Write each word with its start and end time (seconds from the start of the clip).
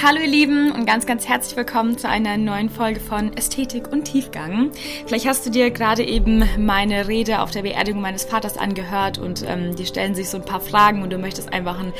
Hallo 0.00 0.20
ihr 0.20 0.28
Lieben 0.28 0.70
und 0.70 0.86
ganz, 0.86 1.06
ganz 1.06 1.26
herzlich 1.26 1.56
willkommen 1.56 1.98
zu 1.98 2.08
einer 2.08 2.36
neuen 2.36 2.70
Folge 2.70 3.00
von 3.00 3.36
Ästhetik 3.36 3.90
und 3.90 4.04
Tiefgang. 4.04 4.70
Vielleicht 5.06 5.26
hast 5.26 5.44
du 5.44 5.50
dir 5.50 5.72
gerade 5.72 6.04
eben 6.04 6.44
meine 6.56 7.08
Rede 7.08 7.40
auf 7.40 7.50
der 7.50 7.62
Beerdigung 7.62 8.00
meines 8.00 8.22
Vaters 8.22 8.58
angehört 8.58 9.18
und 9.18 9.44
ähm, 9.44 9.74
dir 9.74 9.86
stellen 9.86 10.14
sich 10.14 10.28
so 10.28 10.38
ein 10.38 10.44
paar 10.44 10.60
Fragen 10.60 11.02
und 11.02 11.12
du 11.12 11.18
möchtest 11.18 11.52
einfach 11.52 11.80
ein 11.80 11.92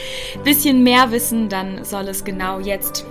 bisschen 0.45 0.85
mehr 0.85 1.11
wissen, 1.11 1.49
dann 1.49 1.85
soll 1.85 2.07
es 2.07 2.23
genau 2.23 2.61
jetzt 2.61 3.05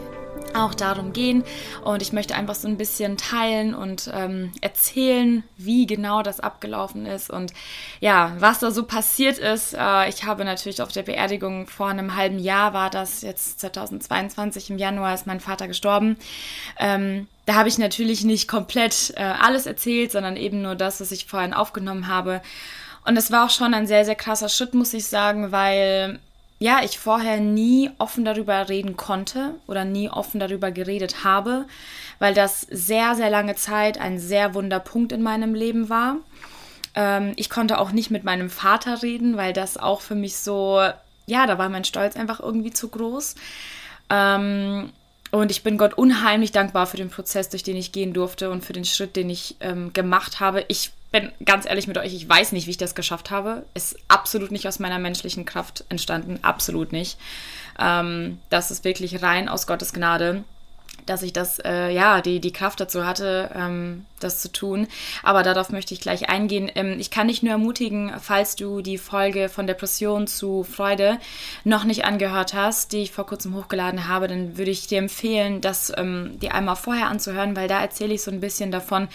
auch 0.58 0.74
darum 0.74 1.14
gehen. 1.14 1.44
Und 1.84 2.02
ich 2.02 2.14
möchte 2.14 2.36
einfach 2.36 2.56
so 2.56 2.68
ein 2.68 2.78
bisschen 2.78 3.18
teilen 3.18 3.74
und 3.74 4.10
ähm, 4.14 4.52
erzählen, 4.62 5.44
wie 5.58 5.88
genau 5.88 6.22
das 6.22 6.40
abgelaufen 6.40 7.06
ist 7.06 7.30
und 7.30 7.54
ja, 8.00 8.34
was 8.40 8.60
da 8.60 8.72
so 8.72 8.84
passiert 8.84 9.38
ist. 9.38 9.74
Äh, 9.74 10.10
ich 10.10 10.24
habe 10.26 10.46
natürlich 10.46 10.82
auf 10.82 10.92
der 10.92 11.04
Beerdigung 11.04 11.68
vor 11.68 11.88
einem 11.88 12.16
halben 12.16 12.40
Jahr 12.40 12.74
war 12.74 12.90
das, 12.90 13.22
jetzt 13.22 13.60
2022 13.60 14.70
im 14.70 14.78
Januar 14.78 15.14
ist 15.14 15.28
mein 15.28 15.40
Vater 15.40 15.68
gestorben. 15.68 16.18
Ähm, 16.78 17.28
da 17.46 17.56
habe 17.56 17.70
ich 17.70 17.78
natürlich 17.78 18.26
nicht 18.26 18.48
komplett 18.48 19.14
äh, 19.16 19.22
alles 19.22 19.66
erzählt, 19.66 20.12
sondern 20.12 20.36
eben 20.36 20.62
nur 20.62 20.76
das, 20.76 21.00
was 21.00 21.12
ich 21.12 21.26
vorhin 21.28 21.54
aufgenommen 21.54 22.08
habe. 22.08 22.42
Und 23.06 23.16
es 23.16 23.32
war 23.32 23.46
auch 23.46 23.50
schon 23.50 23.74
ein 23.74 23.88
sehr, 23.88 24.04
sehr 24.04 24.16
krasser 24.16 24.50
Schritt, 24.50 24.74
muss 24.74 24.94
ich 24.94 25.08
sagen, 25.08 25.54
weil 25.54 26.20
ja, 26.60 26.82
ich 26.84 26.98
vorher 26.98 27.40
nie 27.40 27.92
offen 28.00 28.26
darüber 28.26 28.68
reden 28.68 28.98
konnte 28.98 29.56
oder 29.68 29.86
nie 29.86 30.10
offen 30.10 30.40
darüber 30.40 30.72
geredet 30.72 31.24
habe, 31.24 31.66
weil 32.20 32.34
das 32.34 32.62
sehr, 32.62 33.16
sehr 33.16 33.30
lange 33.30 33.56
Zeit 33.56 34.00
ein 34.00 34.20
sehr 34.20 34.56
wunder 34.56 34.80
Punkt 34.80 35.12
in 35.12 35.22
meinem 35.22 35.54
Leben 35.54 35.90
war. 35.90 36.18
Ähm, 36.96 37.34
ich 37.36 37.50
konnte 37.50 37.78
auch 37.78 37.92
nicht 37.92 38.10
mit 38.10 38.24
meinem 38.24 38.50
Vater 38.50 39.04
reden, 39.04 39.38
weil 39.38 39.54
das 39.54 39.78
auch 39.78 40.02
für 40.02 40.16
mich 40.16 40.38
so, 40.38 40.82
ja, 41.28 41.46
da 41.46 41.60
war 41.60 41.70
mein 41.70 41.84
Stolz 41.84 42.16
einfach 42.16 42.40
irgendwie 42.40 42.72
zu 42.72 42.88
groß. 42.88 43.36
Ähm, 44.10 44.90
und 45.30 45.52
ich 45.52 45.62
bin 45.62 45.78
Gott 45.78 45.94
unheimlich 45.94 46.52
dankbar 46.52 46.88
für 46.88 46.98
den 46.98 47.10
Prozess, 47.10 47.50
durch 47.50 47.64
den 47.64 47.76
ich 47.76 47.92
gehen 47.92 48.14
durfte 48.14 48.50
und 48.50 48.64
für 48.64 48.74
den 48.74 48.86
Schritt, 48.86 49.16
den 49.16 49.30
ich 49.30 49.58
ähm, 49.60 49.94
gemacht 49.94 50.40
habe. 50.40 50.66
Ich 50.70 50.92
bin 51.12 51.32
ganz 51.44 51.66
ehrlich 51.66 51.88
mit 51.88 51.98
euch, 51.98 52.14
ich 52.14 52.28
weiß 52.28 52.52
nicht, 52.52 52.68
wie 52.68 52.72
ich 52.72 52.78
das 52.78 52.96
geschafft 52.96 53.32
habe. 53.32 53.66
Ist 53.74 53.98
absolut 54.08 54.52
nicht 54.52 54.68
aus 54.68 54.80
meiner 54.80 55.00
menschlichen 55.00 55.46
Kraft 55.46 55.86
entstanden, 55.90 56.40
absolut 56.42 56.92
nicht. 56.92 57.18
Ähm, 57.80 58.40
das 58.50 58.72
ist 58.72 58.84
wirklich 58.84 59.22
rein 59.22 59.50
aus 59.50 59.68
Gottes 59.68 59.94
Gnade 59.94 60.44
dass 61.10 61.24
ich 61.24 61.34
das, 61.34 61.60
äh, 61.60 61.90
ja, 61.90 62.22
die, 62.22 62.40
die 62.40 62.54
Kraft 62.54 62.80
dazu 62.80 63.06
hatte, 63.06 63.50
ähm, 63.56 64.06
das 64.20 64.42
zu 64.42 64.52
tun. 64.52 64.88
Aber 65.24 65.44
darauf 65.44 65.70
möchte 65.70 65.94
ich 65.94 66.02
gleich 66.02 66.30
eingehen. 66.30 66.72
Ähm, 66.76 67.00
ich 67.00 67.12
kann 67.12 67.28
dich 67.28 67.44
nur 67.44 67.52
ermutigen, 67.52 68.12
falls 68.20 68.56
du 68.56 68.82
die 68.82 68.98
Folge 68.98 69.50
von 69.50 69.68
Depression 69.68 70.28
zu 70.28 70.64
Freude 70.64 71.20
noch 71.64 71.84
nicht 71.84 72.06
angehört 72.06 72.54
hast, 72.54 72.94
die 72.94 73.04
ich 73.04 73.12
vor 73.12 73.26
kurzem 73.26 73.56
hochgeladen 73.56 74.08
habe, 74.08 74.28
dann 74.28 74.58
würde 74.58 74.72
ich 74.72 74.88
dir 74.88 75.00
empfehlen, 75.00 75.62
das 75.62 75.92
ähm, 75.96 76.38
dir 76.40 76.54
einmal 76.54 76.76
vorher 76.76 77.08
anzuhören, 77.08 77.56
weil 77.56 77.68
da 77.68 77.82
erzähle 77.82 78.14
ich 78.14 78.22
so 78.22 78.32
ein 78.32 78.42
bisschen 78.42 78.72
davon, 78.72 79.08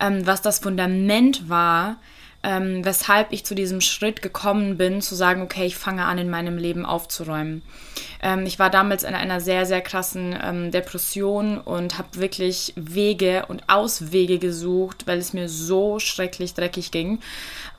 ähm, 0.00 0.26
was 0.26 0.42
das 0.42 0.58
Fundament 0.60 1.48
war, 1.48 1.96
ähm, 2.42 2.84
weshalb 2.84 3.32
ich 3.32 3.44
zu 3.44 3.54
diesem 3.54 3.80
Schritt 3.80 4.22
gekommen 4.22 4.76
bin, 4.76 5.00
zu 5.00 5.14
sagen, 5.14 5.42
okay, 5.42 5.66
ich 5.66 5.76
fange 5.76 6.04
an, 6.04 6.18
in 6.18 6.30
meinem 6.30 6.58
Leben 6.58 6.84
aufzuräumen. 6.84 7.62
Ähm, 8.22 8.46
ich 8.46 8.58
war 8.58 8.70
damals 8.70 9.04
in 9.04 9.14
einer 9.14 9.40
sehr, 9.40 9.66
sehr 9.66 9.80
krassen 9.80 10.36
ähm, 10.42 10.70
Depression 10.70 11.58
und 11.58 11.98
habe 11.98 12.08
wirklich 12.14 12.72
Wege 12.76 13.44
und 13.48 13.68
Auswege 13.68 14.38
gesucht, 14.38 15.06
weil 15.06 15.18
es 15.18 15.32
mir 15.32 15.48
so 15.48 15.98
schrecklich 15.98 16.54
dreckig 16.54 16.90
ging, 16.90 17.20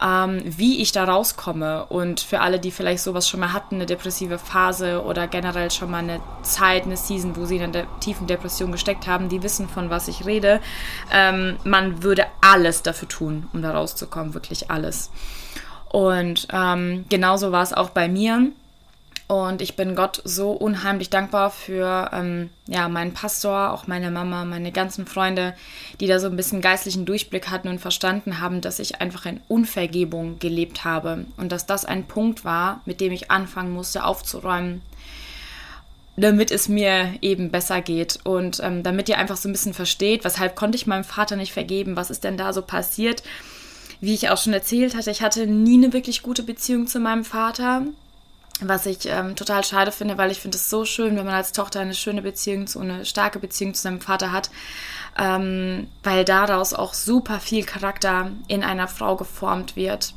ähm, 0.02 0.42
wie 0.46 0.82
ich 0.82 0.92
da 0.92 1.06
rauskomme. 1.06 1.86
Und 1.86 2.20
für 2.20 2.42
alle, 2.42 2.60
die 2.60 2.72
vielleicht 2.72 3.04
sowas 3.04 3.28
schon 3.28 3.40
mal 3.40 3.54
hatten, 3.54 3.76
eine 3.76 3.86
depressive 3.86 4.38
Phase 4.38 5.04
oder 5.04 5.28
generell 5.28 5.72
schon 5.72 5.92
mal 5.92 6.00
eine 6.00 6.20
Zeit, 6.42 6.84
eine 6.84 6.98
Season, 6.98 7.36
wo 7.36 7.46
sie 7.46 7.58
in 7.58 7.64
einer 7.64 8.00
tiefen 8.00 8.28
Depression 8.28 8.72
gesteckt 8.72 9.08
haben, 9.08 9.30
die 9.30 9.44
wissen, 9.44 9.68
von 9.68 9.90
was 9.90 10.08
ich 10.08 10.26
rede. 10.26 10.62
Ähm, 11.12 11.58
man 11.64 12.04
würde 12.04 12.26
alles 12.42 12.82
dafür 12.82 13.08
tun, 13.08 13.48
um 13.54 13.62
da 13.62 13.72
rauszukommen, 13.72 14.34
wirklich 14.34 14.53
wirklich 14.54 14.70
alles. 14.70 15.10
Und 15.90 16.48
ähm, 16.52 17.06
genauso 17.10 17.52
war 17.52 17.64
es 17.64 17.74
auch 17.74 17.90
bei 17.90 18.08
mir. 18.08 18.52
Und 19.28 19.62
ich 19.62 19.76
bin 19.76 19.96
Gott 19.96 20.22
so 20.26 20.52
unheimlich 20.52 21.10
dankbar 21.10 21.50
für 21.50 22.12
ähm, 22.14 22.50
ja, 22.68 22.90
meinen 22.90 23.14
Pastor, 23.14 23.72
auch 23.72 23.88
meine 23.88 24.12
Mama, 24.12 24.44
meine 24.44 24.72
ganzen 24.72 25.08
Freunde, 25.08 25.56
die 26.00 26.08
da 26.08 26.20
so 26.20 26.28
ein 26.28 26.36
bisschen 26.36 26.62
geistlichen 26.62 27.06
Durchblick 27.06 27.50
hatten 27.50 27.70
und 27.70 27.80
verstanden 27.80 28.42
haben, 28.42 28.62
dass 28.62 28.80
ich 28.80 29.02
einfach 29.02 29.26
in 29.26 29.40
Unvergebung 29.48 30.40
gelebt 30.40 30.84
habe 30.84 31.26
und 31.38 31.52
dass 31.52 31.66
das 31.66 31.86
ein 31.86 32.06
Punkt 32.06 32.44
war, 32.44 32.82
mit 32.86 33.00
dem 33.00 33.14
ich 33.14 33.32
anfangen 33.32 33.72
musste 33.72 34.04
aufzuräumen, 34.04 34.82
damit 36.18 36.52
es 36.52 36.68
mir 36.68 37.14
eben 37.22 37.50
besser 37.50 37.82
geht 37.82 38.20
und 38.26 38.60
ähm, 38.62 38.84
damit 38.84 39.10
ihr 39.10 39.18
einfach 39.18 39.38
so 39.38 39.48
ein 39.48 39.54
bisschen 39.54 39.74
versteht, 39.74 40.26
weshalb 40.26 40.56
konnte 40.56 40.76
ich 40.76 40.86
meinem 40.86 41.06
Vater 41.06 41.38
nicht 41.38 41.54
vergeben, 41.54 41.96
was 41.96 42.12
ist 42.12 42.24
denn 42.24 42.38
da 42.38 42.52
so 42.52 42.62
passiert 42.62 43.24
wie 44.04 44.14
ich 44.14 44.30
auch 44.30 44.38
schon 44.38 44.52
erzählt 44.52 44.96
hatte, 44.96 45.12
ich 45.12 45.22
hatte 45.22 45.48
nie 45.48 45.78
eine 45.82 45.94
wirklich 45.94 46.24
gute 46.24 46.44
Beziehung 46.44 46.88
zu 46.88 47.00
meinem 47.00 47.24
Vater. 47.24 47.84
Was 48.60 48.86
ich 48.86 49.06
ähm, 49.06 49.38
total 49.38 49.64
schade 49.64 49.94
finde, 49.94 50.18
weil 50.18 50.30
ich 50.30 50.42
finde 50.42 50.58
es 50.58 50.70
so 50.70 50.84
schön, 50.84 51.16
wenn 51.16 51.26
man 51.26 51.36
als 51.36 51.54
Tochter 51.54 51.80
eine 51.80 51.94
schöne 51.94 52.22
Beziehung, 52.22 52.68
so 52.68 52.82
eine 52.82 53.06
starke 53.06 53.40
Beziehung 53.40 53.74
zu 53.74 53.82
seinem 53.82 54.02
Vater 54.02 54.34
hat, 54.34 54.52
ähm, 55.18 55.88
weil 56.04 56.26
daraus 56.26 56.74
auch 56.74 56.94
super 56.94 57.40
viel 57.40 57.64
Charakter 57.64 58.32
in 58.50 58.62
einer 58.64 58.90
Frau 58.90 59.16
geformt 59.16 59.78
wird. 59.78 60.14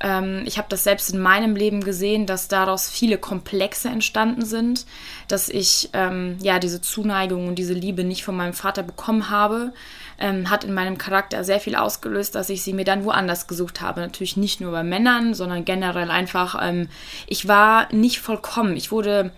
Ähm, 0.00 0.42
ich 0.46 0.56
habe 0.56 0.68
das 0.70 0.84
selbst 0.84 1.12
in 1.12 1.20
meinem 1.20 1.56
Leben 1.56 1.82
gesehen, 1.82 2.26
dass 2.26 2.46
daraus 2.46 2.88
viele 2.88 3.18
Komplexe 3.18 3.88
entstanden 3.88 4.44
sind, 4.44 4.86
dass 5.26 5.48
ich 5.48 5.90
ähm, 5.94 6.38
ja 6.40 6.60
diese 6.60 6.80
Zuneigung 6.80 7.48
und 7.48 7.56
diese 7.56 7.74
Liebe 7.74 8.04
nicht 8.04 8.24
von 8.24 8.36
meinem 8.36 8.54
Vater 8.54 8.84
bekommen 8.84 9.30
habe 9.30 9.72
ähm, 10.18 10.50
hat 10.50 10.64
in 10.64 10.74
meinem 10.74 10.98
Charakter 10.98 11.44
sehr 11.44 11.60
viel 11.60 11.76
ausgelöst, 11.76 12.34
dass 12.34 12.50
ich 12.50 12.62
sie 12.62 12.72
mir 12.72 12.84
dann 12.84 13.04
woanders 13.04 13.46
gesucht 13.46 13.80
habe. 13.80 14.00
Natürlich 14.00 14.36
nicht 14.36 14.60
nur 14.60 14.72
bei 14.72 14.82
Männern, 14.82 15.34
sondern 15.34 15.64
generell 15.64 16.10
einfach, 16.10 16.58
ähm, 16.60 16.88
ich 17.26 17.48
war 17.48 17.92
nicht 17.92 18.20
vollkommen. 18.20 18.76
Ich 18.76 18.90
wurde 18.90 19.32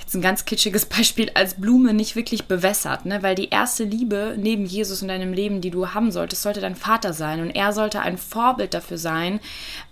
jetzt 0.00 0.14
ein 0.14 0.22
ganz 0.22 0.44
kitschiges 0.44 0.86
Beispiel 0.86 1.30
als 1.34 1.54
Blume 1.54 1.94
nicht 1.94 2.16
wirklich 2.16 2.44
bewässert, 2.44 3.06
ne? 3.06 3.22
weil 3.22 3.34
die 3.34 3.50
erste 3.50 3.84
Liebe 3.84 4.34
neben 4.36 4.64
Jesus 4.64 5.02
in 5.02 5.08
deinem 5.08 5.32
Leben, 5.32 5.60
die 5.60 5.70
du 5.70 5.88
haben 5.88 6.10
solltest, 6.10 6.42
sollte 6.42 6.60
dein 6.60 6.76
Vater 6.76 7.12
sein 7.12 7.40
und 7.40 7.50
er 7.50 7.72
sollte 7.72 8.00
ein 8.00 8.18
Vorbild 8.18 8.74
dafür 8.74 8.98
sein, 8.98 9.40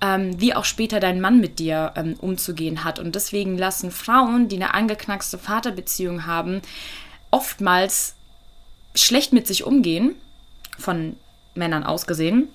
ähm, 0.01 0.41
wie 0.41 0.55
auch 0.55 0.65
später 0.65 1.01
dein 1.01 1.21
Mann 1.21 1.41
mit 1.41 1.59
dir 1.59 1.93
ähm, 1.97 2.15
umzugehen 2.19 2.85
hat. 2.85 2.99
Und 2.99 3.15
deswegen 3.15 3.57
lassen 3.57 3.91
Frauen, 3.91 4.49
die 4.49 4.57
eine 4.57 4.75
angeknackste 4.75 5.39
Vaterbeziehung 5.39 6.27
haben, 6.27 6.63
oftmals 7.31 8.15
schlecht 8.95 9.33
mit 9.33 9.47
sich 9.47 9.65
umgehen, 9.65 10.15
von 10.79 11.17
Männern 11.55 11.85
ausgesehen, 11.85 12.49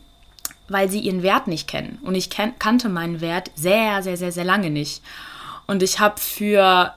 weil 0.68 0.90
sie 0.90 1.00
ihren 1.00 1.24
Wert 1.24 1.48
nicht 1.48 1.68
kennen. 1.68 2.00
Und 2.04 2.16
ich 2.16 2.30
kan 2.30 2.58
kannte 2.58 2.90
meinen 2.90 3.22
Wert 3.22 3.52
sehr, 3.56 4.02
sehr, 4.04 4.18
sehr, 4.18 4.32
sehr 4.32 4.46
lange 4.46 4.70
nicht. 4.70 5.02
Und 5.68 5.84
ich 5.84 6.00
habe 6.00 6.20
für 6.20 6.94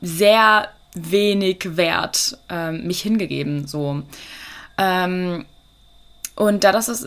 sehr 0.00 0.68
wenig 0.94 1.76
Wert 1.76 2.38
ähm, 2.48 2.86
mich 2.86 3.02
hingegeben. 3.02 3.66
So. 3.66 4.02
Ähm, 4.78 5.44
und 6.34 6.64
da 6.64 6.72
das 6.72 6.88
ist, 6.88 7.06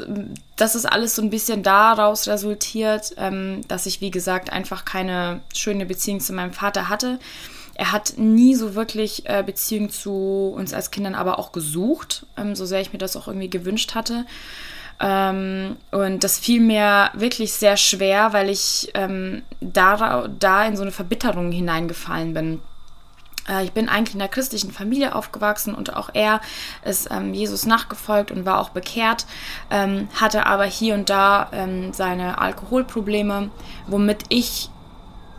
das 0.55 0.75
ist 0.75 0.85
alles 0.85 1.15
so 1.15 1.21
ein 1.21 1.29
bisschen 1.29 1.63
daraus 1.63 2.27
resultiert, 2.27 3.13
ähm, 3.17 3.61
dass 3.67 3.85
ich, 3.85 4.01
wie 4.01 4.11
gesagt, 4.11 4.51
einfach 4.51 4.85
keine 4.85 5.41
schöne 5.53 5.85
Beziehung 5.85 6.19
zu 6.19 6.33
meinem 6.33 6.53
Vater 6.53 6.89
hatte. 6.89 7.19
Er 7.75 7.91
hat 7.91 8.13
nie 8.17 8.55
so 8.55 8.73
wirklich 8.73 9.27
äh, 9.29 9.43
Beziehung 9.45 9.89
zu 9.89 10.53
uns 10.55 10.73
als 10.73 10.91
Kindern 10.91 11.15
aber 11.15 11.39
auch 11.39 11.51
gesucht, 11.51 12.25
ähm, 12.37 12.55
so 12.55 12.65
sehr 12.65 12.81
ich 12.81 12.93
mir 12.93 12.99
das 12.99 13.15
auch 13.15 13.27
irgendwie 13.27 13.49
gewünscht 13.49 13.95
hatte. 13.95 14.25
Ähm, 14.99 15.75
und 15.91 16.23
das 16.23 16.39
fiel 16.39 16.61
mir 16.61 17.11
wirklich 17.13 17.53
sehr 17.53 17.75
schwer, 17.75 18.33
weil 18.33 18.49
ich 18.49 18.91
ähm, 18.93 19.43
da, 19.59 20.27
da 20.27 20.65
in 20.65 20.77
so 20.77 20.83
eine 20.83 20.91
Verbitterung 20.91 21.51
hineingefallen 21.51 22.33
bin. 22.33 22.61
Äh, 23.47 23.65
ich 23.65 23.71
bin 23.71 23.89
eigentlich 23.89 24.15
in 24.15 24.21
einer 24.21 24.29
christlichen 24.29 24.71
Familie 24.71 25.15
aufgewachsen 25.15 25.75
und 25.75 25.95
auch 25.95 26.09
er 26.13 26.41
ist 26.83 27.09
ähm, 27.11 27.33
Jesus 27.33 27.65
nachgefolgt 27.65 28.31
und 28.31 28.45
war 28.45 28.59
auch 28.59 28.69
bekehrt, 28.69 29.25
ähm, 29.69 30.07
hatte 30.15 30.45
aber 30.45 30.65
hier 30.65 30.93
und 30.93 31.09
da 31.09 31.49
ähm, 31.51 31.93
seine 31.93 32.37
Alkoholprobleme, 32.39 33.49
womit 33.87 34.23
ich 34.29 34.69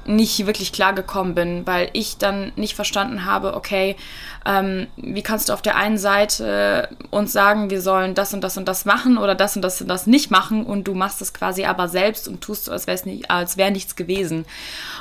nicht 0.06 0.46
wirklich 0.46 0.72
klar 0.72 0.92
gekommen 0.92 1.34
bin, 1.34 1.66
weil 1.66 1.90
ich 1.92 2.18
dann 2.18 2.52
nicht 2.56 2.74
verstanden 2.74 3.24
habe, 3.24 3.54
okay, 3.54 3.96
ähm, 4.44 4.86
wie 4.96 5.22
kannst 5.22 5.48
du 5.48 5.52
auf 5.52 5.62
der 5.62 5.76
einen 5.76 5.98
Seite 5.98 6.88
uns 7.10 7.32
sagen, 7.32 7.70
wir 7.70 7.82
sollen 7.82 8.14
das 8.14 8.32
und 8.32 8.40
das 8.42 8.56
und 8.56 8.66
das 8.66 8.84
machen 8.84 9.18
oder 9.18 9.34
das 9.34 9.56
und 9.56 9.62
das 9.62 9.80
und 9.80 9.88
das 9.88 10.06
nicht 10.06 10.30
machen 10.30 10.64
und 10.64 10.84
du 10.84 10.94
machst 10.94 11.20
es 11.22 11.34
quasi 11.34 11.64
aber 11.64 11.88
selbst 11.88 12.28
und 12.28 12.40
tust 12.40 12.66
so, 12.66 12.72
als 12.72 12.86
wäre 12.86 13.00
nicht, 13.04 13.28
wäre 13.56 13.70
nichts 13.70 13.96
gewesen. 13.96 14.46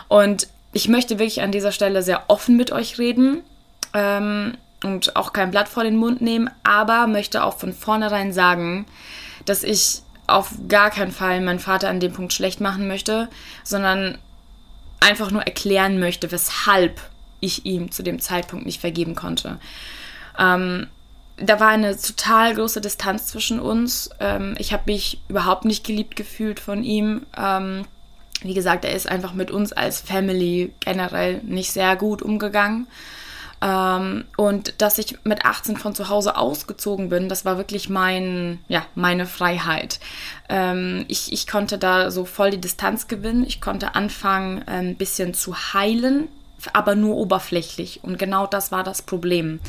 Und 0.08 0.48
ich 0.74 0.88
möchte 0.88 1.20
wirklich 1.20 1.42
an 1.42 1.52
dieser 1.52 1.72
Stelle 1.72 2.04
sehr 2.04 2.24
offen 2.28 2.58
mit 2.58 2.72
euch 2.72 2.98
reden 2.98 3.44
ähm, 3.94 4.58
und 4.84 5.16
auch 5.16 5.34
kein 5.34 5.52
Blatt 5.52 5.70
vor 5.70 5.84
den 5.84 5.96
Mund 5.96 6.22
nehmen, 6.22 6.50
aber 6.64 7.08
möchte 7.08 7.44
auch 7.44 7.58
von 7.58 7.74
vornherein 7.74 8.34
sagen, 8.34 8.86
dass 9.46 9.64
ich 9.64 10.02
auf 10.28 10.52
gar 10.68 10.90
keinen 10.90 11.12
Fall 11.12 11.40
meinen 11.42 11.60
Vater 11.60 11.90
an 11.90 12.00
dem 12.00 12.14
Punkt 12.14 12.34
schlecht 12.34 12.60
machen 12.60 12.88
möchte, 12.88 13.30
sondern 13.64 14.18
einfach 15.00 15.32
nur 15.32 15.44
erklären 15.44 16.00
möchte, 16.00 16.32
weshalb 16.32 17.00
ich 17.40 17.66
ihm 17.66 17.92
zu 17.92 18.04
dem 18.04 18.20
Zeitpunkt 18.20 18.66
nicht 18.66 18.82
vergeben 18.82 19.16
konnte. 19.16 19.60
Ähm, 20.38 20.88
da 21.38 21.60
war 21.60 21.70
eine 21.70 21.98
total 22.00 22.56
große 22.56 22.82
Distanz 22.82 23.28
zwischen 23.28 23.60
uns. 23.60 24.10
Ähm, 24.20 24.56
ich 24.58 24.74
habe 24.74 24.84
mich 24.88 25.22
überhaupt 25.28 25.66
nicht 25.66 25.86
geliebt 25.86 26.16
gefühlt 26.16 26.60
von 26.60 26.84
ihm. 26.84 27.26
Ähm, 27.38 27.86
wie 28.42 28.54
gesagt, 28.54 28.86
er 28.86 28.94
ist 28.94 29.10
einfach 29.10 29.34
mit 29.34 29.52
uns 29.52 29.74
als 29.74 30.02
Family 30.02 30.74
generell 30.80 31.42
nicht 31.44 31.72
sehr 31.72 31.96
gut 31.96 32.22
umgegangen. 32.22 32.88
Ähm, 33.66 34.26
und 34.38 34.80
dass 34.80 35.00
ich 35.00 35.18
mit 35.24 35.44
18 35.44 35.78
von 35.78 35.96
zu 35.96 36.10
Hause 36.10 36.38
ausgezogen 36.38 37.10
bin, 37.10 37.30
das 37.30 37.46
war 37.46 37.58
wirklich 37.58 37.90
mein, 37.90 38.60
ja, 38.68 38.86
meine 38.94 39.26
Freiheit. 39.26 40.00
Ähm, 40.50 41.06
ich, 41.08 41.34
ich 41.34 41.48
konnte 41.48 41.80
da 41.80 42.12
so 42.12 42.26
voll 42.26 42.52
die 42.52 42.62
Distanz 42.62 43.08
gewinnen. 43.08 43.44
Ich 43.48 43.62
konnte 43.62 43.96
anfangen, 43.96 44.64
ein 44.68 44.96
bisschen 44.96 45.34
zu 45.34 45.56
heilen 45.74 46.28
aber 46.74 46.96
nur 46.96 47.16
oberflächlich. 47.18 48.00
Und 48.02 48.18
genau 48.18 48.48
das 48.48 48.72
war 48.72 48.84
das 48.84 49.04
Problem. 49.04 49.60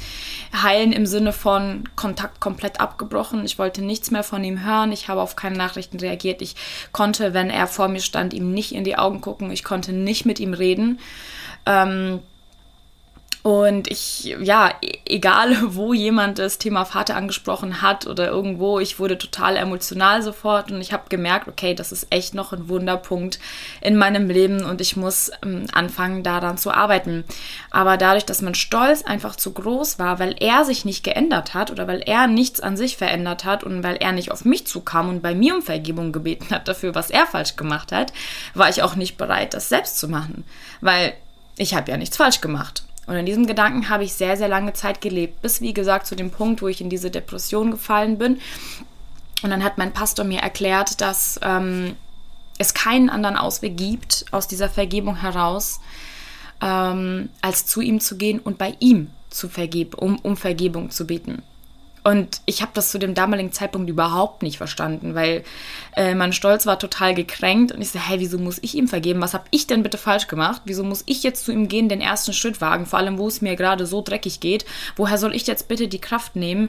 Heilen 0.63 0.93
im 0.93 1.05
Sinne 1.05 1.35
von 1.35 1.85
Kontakt 1.95 2.41
komplett 2.41 2.81
abgebrochen. 2.81 3.45
Ich 3.45 3.59
wollte 3.59 3.83
nichts 3.83 4.11
mehr 4.11 4.23
von 4.23 4.43
ihm 4.43 4.65
hören. 4.65 4.93
Ich 4.93 5.09
habe 5.09 5.21
auf 5.21 5.37
keine 5.37 5.59
Nachrichten 5.59 5.99
reagiert. 5.99 6.41
Ich 6.41 6.57
konnte, 6.93 7.35
wenn 7.35 7.51
er 7.51 7.67
vor 7.67 7.89
mir 7.89 8.01
stand, 8.01 8.33
ihm 8.33 8.53
nicht 8.55 8.73
in 8.73 8.85
die 8.85 8.97
Augen 8.97 9.21
gucken. 9.21 9.51
Ich 9.51 9.63
konnte 9.63 9.93
nicht 9.93 10.25
mit 10.25 10.41
ihm 10.41 10.55
reden. 10.55 10.99
Ähm, 11.67 12.21
und 13.47 13.87
ich, 13.87 14.25
ja, 14.25 14.75
e-, 14.83 14.99
egal 15.07 15.57
wo 15.77 15.95
jemand 15.95 16.41
das 16.41 16.59
Thema 16.59 16.85
Vater 16.85 17.15
angesprochen 17.15 17.81
hat 17.81 18.09
oder 18.09 18.27
irgendwo, 18.27 18.81
ich 18.81 18.99
wurde 18.99 19.19
total 19.19 19.57
emotional 19.57 20.21
sofort 20.21 20.73
und 20.73 20.81
ich 20.81 20.93
habe 20.93 21.05
gemerkt, 21.09 21.47
okay, 21.47 21.73
das 21.73 21.93
ist 21.93 22.09
echt 22.11 22.35
noch 22.35 22.53
ein 22.53 22.69
Wunderpunkt 22.69 23.39
in 23.81 23.97
meinem 23.97 24.29
Leben 24.29 24.65
und 24.65 24.81
ich 24.81 24.97
muss 24.97 25.31
ähm, 25.45 25.67
anfangen, 25.73 26.25
daran 26.25 26.59
zu 26.59 26.73
arbeiten. 26.73 27.23
Aber 27.71 27.97
dadurch, 27.97 28.25
dass 28.25 28.43
mein 28.43 28.57
Stolz 28.57 29.03
einfach 29.03 29.37
zu 29.37 29.53
groß 29.53 30.01
war, 30.01 30.19
weil 30.19 30.35
er 30.41 30.65
sich 30.65 30.85
nicht 30.85 31.05
geändert 31.05 31.55
hat 31.55 31.71
oder 31.71 31.87
weil 31.87 32.01
er 32.01 32.27
nichts 32.27 32.59
an 32.59 32.77
sich 32.77 32.97
verändert 32.97 33.45
hat 33.45 33.63
und 33.63 33.85
weil 33.85 33.95
er 33.95 34.11
nicht 34.11 34.33
auf 34.33 34.45
mich 34.45 34.67
zukam 34.67 35.09
und 35.09 35.23
bei 35.23 35.37
mir 35.37 35.55
um 35.55 35.63
Vergebung 35.63 36.11
gebeten 36.11 36.53
hat 36.53 36.67
dafür, 36.67 36.97
was 36.97 37.11
er 37.11 37.27
falsch 37.27 37.55
gemacht 37.55 37.93
hat, 37.93 38.13
war 38.55 38.69
ich 38.69 38.83
auch 38.83 38.97
nicht 38.97 39.17
bereit, 39.17 39.55
das 39.55 39.69
selbst 39.69 40.01
zu 40.01 40.09
machen. 40.09 40.43
Weil 40.81 41.15
ich 41.57 41.77
habe 41.77 41.93
ja 41.93 41.97
nichts 41.97 42.17
falsch 42.17 42.41
gemacht. 42.41 42.86
Und 43.07 43.15
in 43.17 43.27
diesem 43.27 43.47
Gedanken 43.47 43.89
habe 43.89 44.05
ich 44.05 44.15
sehr, 44.15 44.37
sehr 44.37 44.49
lange 44.49 44.73
Zeit 44.73 45.01
gelebt, 45.01 45.41
bis, 45.41 45.61
wie 45.61 45.73
gesagt, 45.73 46.07
zu 46.07 46.17
dem 46.17 46.31
Punkt, 46.31 46.61
wo 46.61 46.69
ich 46.69 46.81
in 46.81 46.91
diese 46.91 47.11
Depression 47.11 47.71
gefallen 47.71 48.19
bin. 48.19 48.41
Und 49.43 49.51
dann 49.51 49.63
hat 49.63 49.79
mein 49.79 49.93
Pastor 49.93 50.25
mir 50.25 50.41
erklärt, 50.41 51.01
dass 51.01 51.39
ähm, 51.43 51.95
es 52.59 52.75
keinen 52.75 53.11
anderen 53.11 53.37
Ausweg 53.37 53.77
gibt 53.77 54.25
aus 54.33 54.49
dieser 54.49 54.69
Vergebung 54.69 55.17
heraus, 55.17 55.81
ähm, 56.61 57.29
als 57.43 57.67
zu 57.67 57.81
ihm 57.81 58.01
zu 58.01 58.17
gehen 58.17 58.41
und 58.41 58.59
bei 58.59 58.77
ihm 58.81 59.11
zu 59.31 59.49
vergeben, 59.49 59.95
um, 59.95 60.19
um 60.19 60.37
Vergebung 60.37 60.91
zu 60.91 61.07
beten. 61.07 61.43
Und 62.07 62.41
ich 62.47 62.63
habe 62.63 62.71
das 62.73 62.93
zu 62.93 63.01
dem 63.01 63.15
damaligen 63.15 63.51
Zeitpunkt 63.51 63.91
überhaupt 63.91 64.45
nicht 64.45 64.59
verstanden, 64.59 65.17
weil 65.17 65.43
äh, 65.97 66.15
mein 66.15 66.33
Stolz 66.33 66.65
war 66.65 66.79
total 66.79 67.17
gekränkt 67.17 67.73
und 67.73 67.83
ich 67.83 67.91
so, 67.91 67.99
hey, 67.99 68.21
wieso 68.21 68.39
muss 68.39 68.61
ich 68.63 68.77
ihm 68.77 68.87
vergeben? 68.87 69.21
Was 69.21 69.35
habe 69.35 69.47
ich 69.51 69.67
denn 69.67 69.83
bitte 69.83 69.99
falsch 69.99 70.29
gemacht? 70.29 70.63
Wieso 70.67 70.85
muss 70.85 71.03
ich 71.07 71.25
jetzt 71.25 71.45
zu 71.45 71.51
ihm 71.51 71.67
gehen, 71.67 71.89
den 71.89 72.01
ersten 72.01 72.33
Schritt 72.33 72.61
wagen? 72.61 72.87
Vor 72.87 73.01
allem, 73.01 73.19
wo 73.19 73.27
es 73.27 73.41
mir 73.41 73.57
gerade 73.57 73.87
so 73.87 74.03
dreckig 74.03 74.39
geht. 74.39 74.65
Woher 74.95 75.19
soll 75.19 75.35
ich 75.35 75.49
jetzt 75.49 75.67
bitte 75.67 75.89
die 75.89 76.01
Kraft 76.01 76.37
nehmen, 76.37 76.69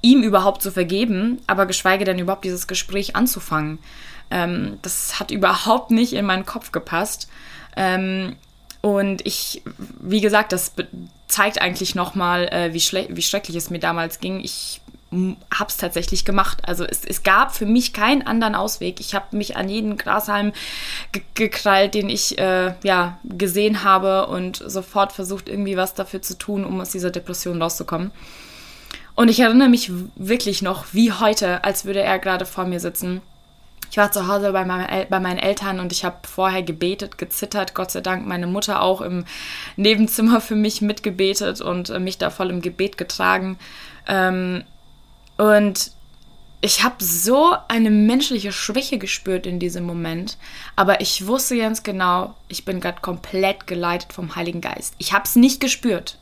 ihm 0.00 0.22
überhaupt 0.22 0.62
zu 0.62 0.72
vergeben, 0.72 1.42
aber 1.46 1.66
geschweige 1.66 2.06
denn 2.06 2.18
überhaupt 2.18 2.46
dieses 2.46 2.66
Gespräch 2.66 3.14
anzufangen? 3.14 3.80
Ähm, 4.30 4.78
das 4.80 5.20
hat 5.20 5.30
überhaupt 5.30 5.90
nicht 5.90 6.14
in 6.14 6.24
meinen 6.24 6.46
Kopf 6.46 6.72
gepasst. 6.72 7.28
Ähm, 7.76 8.34
und 8.80 9.26
ich, 9.26 9.60
wie 10.00 10.22
gesagt, 10.22 10.52
das 10.52 10.72
zeigt 11.30 11.60
eigentlich 11.60 11.94
nochmal, 11.94 12.48
äh, 12.48 12.74
wie, 12.74 12.82
wie 13.14 13.22
schrecklich 13.22 13.56
es 13.56 13.70
mir 13.70 13.78
damals 13.78 14.20
ging. 14.20 14.40
Ich 14.40 14.80
habe 15.12 15.68
es 15.68 15.76
tatsächlich 15.76 16.24
gemacht. 16.24 16.58
Also 16.66 16.84
es, 16.84 17.04
es 17.04 17.22
gab 17.22 17.54
für 17.54 17.66
mich 17.66 17.92
keinen 17.92 18.26
anderen 18.26 18.54
Ausweg. 18.54 19.00
Ich 19.00 19.14
habe 19.14 19.36
mich 19.36 19.56
an 19.56 19.68
jeden 19.68 19.96
Grashalm 19.96 20.52
ge 21.12 21.22
gekrallt, 21.34 21.94
den 21.94 22.08
ich 22.08 22.38
äh, 22.38 22.74
ja, 22.82 23.18
gesehen 23.24 23.82
habe 23.82 24.26
und 24.28 24.62
sofort 24.64 25.12
versucht, 25.12 25.48
irgendwie 25.48 25.76
was 25.76 25.94
dafür 25.94 26.22
zu 26.22 26.38
tun, 26.38 26.64
um 26.64 26.80
aus 26.80 26.90
dieser 26.90 27.10
Depression 27.10 27.60
rauszukommen. 27.60 28.12
Und 29.16 29.28
ich 29.28 29.40
erinnere 29.40 29.68
mich 29.68 29.90
wirklich 30.14 30.62
noch 30.62 30.86
wie 30.92 31.12
heute, 31.12 31.64
als 31.64 31.84
würde 31.84 32.02
er 32.02 32.18
gerade 32.18 32.46
vor 32.46 32.64
mir 32.64 32.80
sitzen 32.80 33.20
ich 33.90 33.96
war 33.96 34.12
zu 34.12 34.28
Hause 34.28 34.52
bei, 34.52 34.64
meinem, 34.64 35.06
bei 35.08 35.20
meinen 35.20 35.38
Eltern 35.38 35.80
und 35.80 35.90
ich 35.90 36.04
habe 36.04 36.16
vorher 36.22 36.62
gebetet, 36.62 37.18
gezittert. 37.18 37.74
Gott 37.74 37.90
sei 37.90 38.00
Dank 38.00 38.26
meine 38.26 38.46
Mutter 38.46 38.82
auch 38.82 39.00
im 39.00 39.24
Nebenzimmer 39.76 40.40
für 40.40 40.54
mich 40.54 40.80
mitgebetet 40.80 41.60
und 41.60 41.90
äh, 41.90 41.98
mich 41.98 42.16
da 42.16 42.30
voll 42.30 42.50
im 42.50 42.62
Gebet 42.62 42.96
getragen. 42.96 43.58
Ähm, 44.06 44.62
und 45.36 45.90
ich 46.60 46.84
habe 46.84 47.02
so 47.02 47.54
eine 47.68 47.90
menschliche 47.90 48.52
Schwäche 48.52 48.98
gespürt 48.98 49.46
in 49.46 49.58
diesem 49.58 49.84
Moment, 49.84 50.36
aber 50.76 51.00
ich 51.00 51.26
wusste 51.26 51.56
ganz 51.56 51.82
genau, 51.82 52.36
ich 52.48 52.64
bin 52.64 52.80
gerade 52.80 53.00
komplett 53.00 53.66
geleitet 53.66 54.12
vom 54.12 54.36
Heiligen 54.36 54.60
Geist. 54.60 54.94
Ich 54.98 55.12
habe 55.12 55.24
es 55.24 55.36
nicht 55.36 55.60
gespürt. 55.60 56.18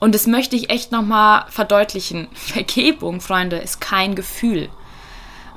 Und 0.00 0.14
das 0.14 0.26
möchte 0.26 0.56
ich 0.56 0.70
echt 0.70 0.92
nochmal 0.92 1.46
verdeutlichen. 1.48 2.28
Vergebung, 2.34 3.20
Freunde, 3.20 3.56
ist 3.56 3.80
kein 3.80 4.14
Gefühl. 4.14 4.68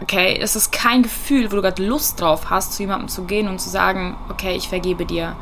Okay, 0.01 0.39
es 0.42 0.56
ist 0.56 0.71
kein 0.71 1.03
Gefühl, 1.03 1.51
wo 1.51 1.57
du 1.57 1.62
gerade 1.62 1.86
Lust 1.86 2.19
drauf 2.19 2.50
hast, 2.50 2.74
zu 2.74 2.83
jemandem 2.83 3.07
zu 3.07 3.25
gehen 3.25 3.48
und 3.48 3.59
zu 3.59 3.69
sagen, 3.69 4.18
okay, 4.30 4.56
ich 4.56 4.68
vergebe 4.68 5.06
dir. 5.06 5.36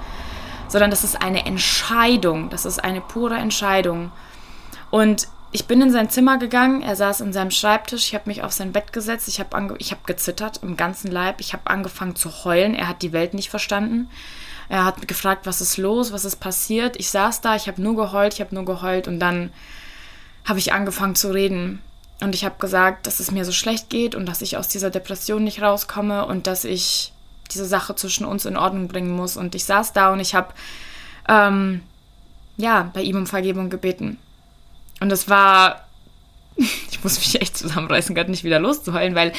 Sondern 0.67 0.91
das 0.91 1.03
ist 1.03 1.21
eine 1.21 1.45
Entscheidung. 1.45 2.49
Das 2.49 2.65
ist 2.65 2.83
eine 2.83 3.01
pure 3.01 3.35
Entscheidung. 3.35 4.11
Und 4.91 5.27
ich 5.51 5.65
bin 5.65 5.81
in 5.81 5.91
sein 5.91 6.09
Zimmer 6.09 6.37
gegangen, 6.37 6.83
er 6.83 6.95
saß 6.95 7.21
in 7.21 7.33
seinem 7.33 7.49
Schreibtisch, 7.49 8.07
ich 8.07 8.13
habe 8.13 8.29
mich 8.29 8.43
auf 8.43 8.51
sein 8.51 8.71
Bett 8.71 8.93
gesetzt, 8.93 9.27
ich 9.27 9.39
habe 9.39 9.57
hab 9.57 10.05
gezittert 10.05 10.59
im 10.61 10.77
ganzen 10.77 11.09
Leib, 11.09 11.39
ich 11.39 11.53
habe 11.53 11.65
angefangen 11.65 12.15
zu 12.15 12.43
heulen, 12.43 12.75
er 12.75 12.87
hat 12.87 13.01
die 13.01 13.13
Welt 13.13 13.33
nicht 13.33 13.49
verstanden. 13.49 14.09
Er 14.67 14.85
hat 14.85 15.07
gefragt, 15.07 15.47
was 15.47 15.61
ist 15.61 15.77
los, 15.77 16.13
was 16.13 16.25
ist 16.25 16.35
passiert. 16.35 16.99
Ich 16.99 17.09
saß 17.09 17.41
da, 17.41 17.55
ich 17.55 17.67
habe 17.67 17.81
nur 17.81 17.95
geheult, 17.95 18.35
ich 18.35 18.41
habe 18.41 18.53
nur 18.53 18.65
geheult 18.65 19.07
und 19.07 19.19
dann 19.19 19.51
habe 20.45 20.59
ich 20.59 20.73
angefangen 20.73 21.15
zu 21.15 21.33
reden. 21.33 21.81
Und 22.21 22.35
ich 22.35 22.43
habe 22.43 22.55
gesagt, 22.59 23.07
dass 23.07 23.19
es 23.19 23.31
mir 23.31 23.45
so 23.45 23.51
schlecht 23.51 23.89
geht 23.89 24.13
und 24.13 24.25
dass 24.25 24.41
ich 24.41 24.57
aus 24.57 24.67
dieser 24.67 24.89
Depression 24.89 25.43
nicht 25.43 25.61
rauskomme 25.61 26.25
und 26.25 26.47
dass 26.47 26.65
ich 26.65 27.13
diese 27.51 27.65
Sache 27.65 27.95
zwischen 27.95 28.25
uns 28.25 28.45
in 28.45 28.57
Ordnung 28.57 28.87
bringen 28.87 29.15
muss. 29.15 29.37
Und 29.37 29.55
ich 29.55 29.65
saß 29.65 29.93
da 29.93 30.11
und 30.11 30.19
ich 30.19 30.35
habe 30.35 30.53
ähm, 31.27 31.81
ja 32.57 32.91
bei 32.93 33.01
ihm 33.01 33.17
um 33.17 33.27
Vergebung 33.27 33.69
gebeten. 33.69 34.17
Und 34.99 35.11
es 35.11 35.29
war, 35.29 35.87
ich 36.57 37.03
muss 37.03 37.19
mich 37.19 37.41
echt 37.41 37.57
zusammenreißen, 37.57 38.13
gerade 38.13 38.31
nicht 38.31 38.43
wieder 38.43 38.59
loszuheulen, 38.59 39.15
weil 39.15 39.31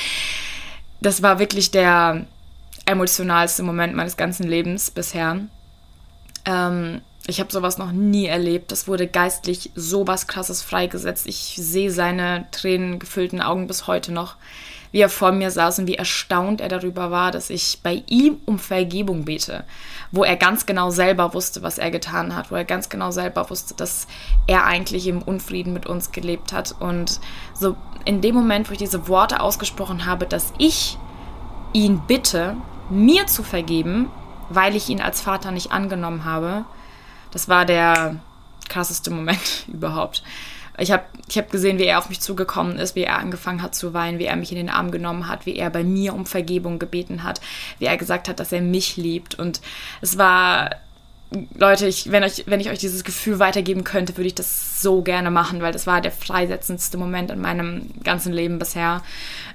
das 1.00 1.22
war 1.22 1.38
wirklich 1.38 1.70
der 1.70 2.26
emotionalste 2.86 3.62
Moment 3.62 3.94
meines 3.94 4.16
ganzen 4.16 4.48
Lebens 4.48 4.90
bisher. 4.90 5.38
Ähm, 6.46 7.02
ich 7.26 7.40
habe 7.40 7.52
sowas 7.52 7.78
noch 7.78 7.92
nie 7.92 8.26
erlebt. 8.26 8.72
Das 8.72 8.88
wurde 8.88 9.06
geistlich 9.06 9.70
so 9.74 10.06
was 10.06 10.26
Krasses 10.26 10.62
freigesetzt. 10.62 11.26
Ich 11.26 11.54
sehe 11.56 11.90
seine 11.90 12.46
tränengefüllten 12.50 13.40
Augen 13.40 13.66
bis 13.66 13.86
heute 13.86 14.12
noch, 14.12 14.36
wie 14.90 15.00
er 15.00 15.08
vor 15.08 15.30
mir 15.30 15.50
saß 15.50 15.80
und 15.80 15.86
wie 15.86 15.94
erstaunt 15.94 16.60
er 16.60 16.68
darüber 16.68 17.10
war, 17.10 17.30
dass 17.30 17.50
ich 17.50 17.80
bei 17.82 18.02
ihm 18.08 18.38
um 18.46 18.58
Vergebung 18.58 19.24
bete, 19.24 19.64
wo 20.10 20.24
er 20.24 20.36
ganz 20.36 20.66
genau 20.66 20.90
selber 20.90 21.32
wusste, 21.34 21.62
was 21.62 21.78
er 21.78 21.90
getan 21.90 22.34
hat, 22.34 22.50
wo 22.50 22.56
er 22.56 22.64
ganz 22.64 22.88
genau 22.88 23.10
selber 23.10 23.48
wusste, 23.50 23.74
dass 23.74 24.08
er 24.46 24.64
eigentlich 24.64 25.06
im 25.06 25.22
Unfrieden 25.22 25.72
mit 25.72 25.86
uns 25.86 26.10
gelebt 26.12 26.52
hat. 26.52 26.74
Und 26.80 27.20
so 27.54 27.76
in 28.04 28.20
dem 28.20 28.34
Moment, 28.34 28.68
wo 28.68 28.72
ich 28.72 28.78
diese 28.78 29.08
Worte 29.08 29.40
ausgesprochen 29.40 30.06
habe, 30.06 30.26
dass 30.26 30.52
ich 30.58 30.98
ihn 31.72 32.00
bitte, 32.08 32.56
mir 32.88 33.26
zu 33.26 33.44
vergeben, 33.44 34.10
weil 34.48 34.74
ich 34.74 34.88
ihn 34.88 35.00
als 35.00 35.20
Vater 35.20 35.52
nicht 35.52 35.70
angenommen 35.70 36.24
habe, 36.24 36.64
das 37.32 37.48
war 37.48 37.64
der 37.64 38.16
krasseste 38.68 39.10
Moment 39.10 39.66
überhaupt. 39.68 40.22
Ich 40.78 40.90
habe 40.92 41.04
ich 41.28 41.36
hab 41.36 41.50
gesehen, 41.50 41.78
wie 41.78 41.84
er 41.84 41.98
auf 41.98 42.08
mich 42.08 42.20
zugekommen 42.20 42.78
ist, 42.78 42.94
wie 42.94 43.02
er 43.02 43.18
angefangen 43.18 43.60
hat 43.60 43.74
zu 43.74 43.92
weinen, 43.92 44.18
wie 44.18 44.24
er 44.24 44.36
mich 44.36 44.50
in 44.50 44.56
den 44.56 44.70
Arm 44.70 44.90
genommen 44.90 45.28
hat, 45.28 45.44
wie 45.44 45.56
er 45.56 45.68
bei 45.68 45.84
mir 45.84 46.14
um 46.14 46.24
Vergebung 46.24 46.78
gebeten 46.78 47.22
hat, 47.22 47.40
wie 47.78 47.84
er 47.84 47.98
gesagt 47.98 48.28
hat, 48.28 48.40
dass 48.40 48.50
er 48.50 48.62
mich 48.62 48.96
liebt. 48.96 49.38
Und 49.38 49.60
es 50.00 50.16
war, 50.16 50.70
Leute, 51.54 51.86
ich, 51.86 52.10
wenn, 52.10 52.24
euch, 52.24 52.44
wenn 52.46 52.60
ich 52.60 52.70
euch 52.70 52.78
dieses 52.78 53.04
Gefühl 53.04 53.38
weitergeben 53.38 53.84
könnte, 53.84 54.16
würde 54.16 54.28
ich 54.28 54.34
das 54.34 54.80
so 54.80 55.02
gerne 55.02 55.30
machen, 55.30 55.60
weil 55.60 55.72
das 55.72 55.86
war 55.86 56.00
der 56.00 56.12
freisetzendste 56.12 56.96
Moment 56.96 57.30
in 57.30 57.42
meinem 57.42 57.90
ganzen 58.02 58.32
Leben 58.32 58.58
bisher. 58.58 59.02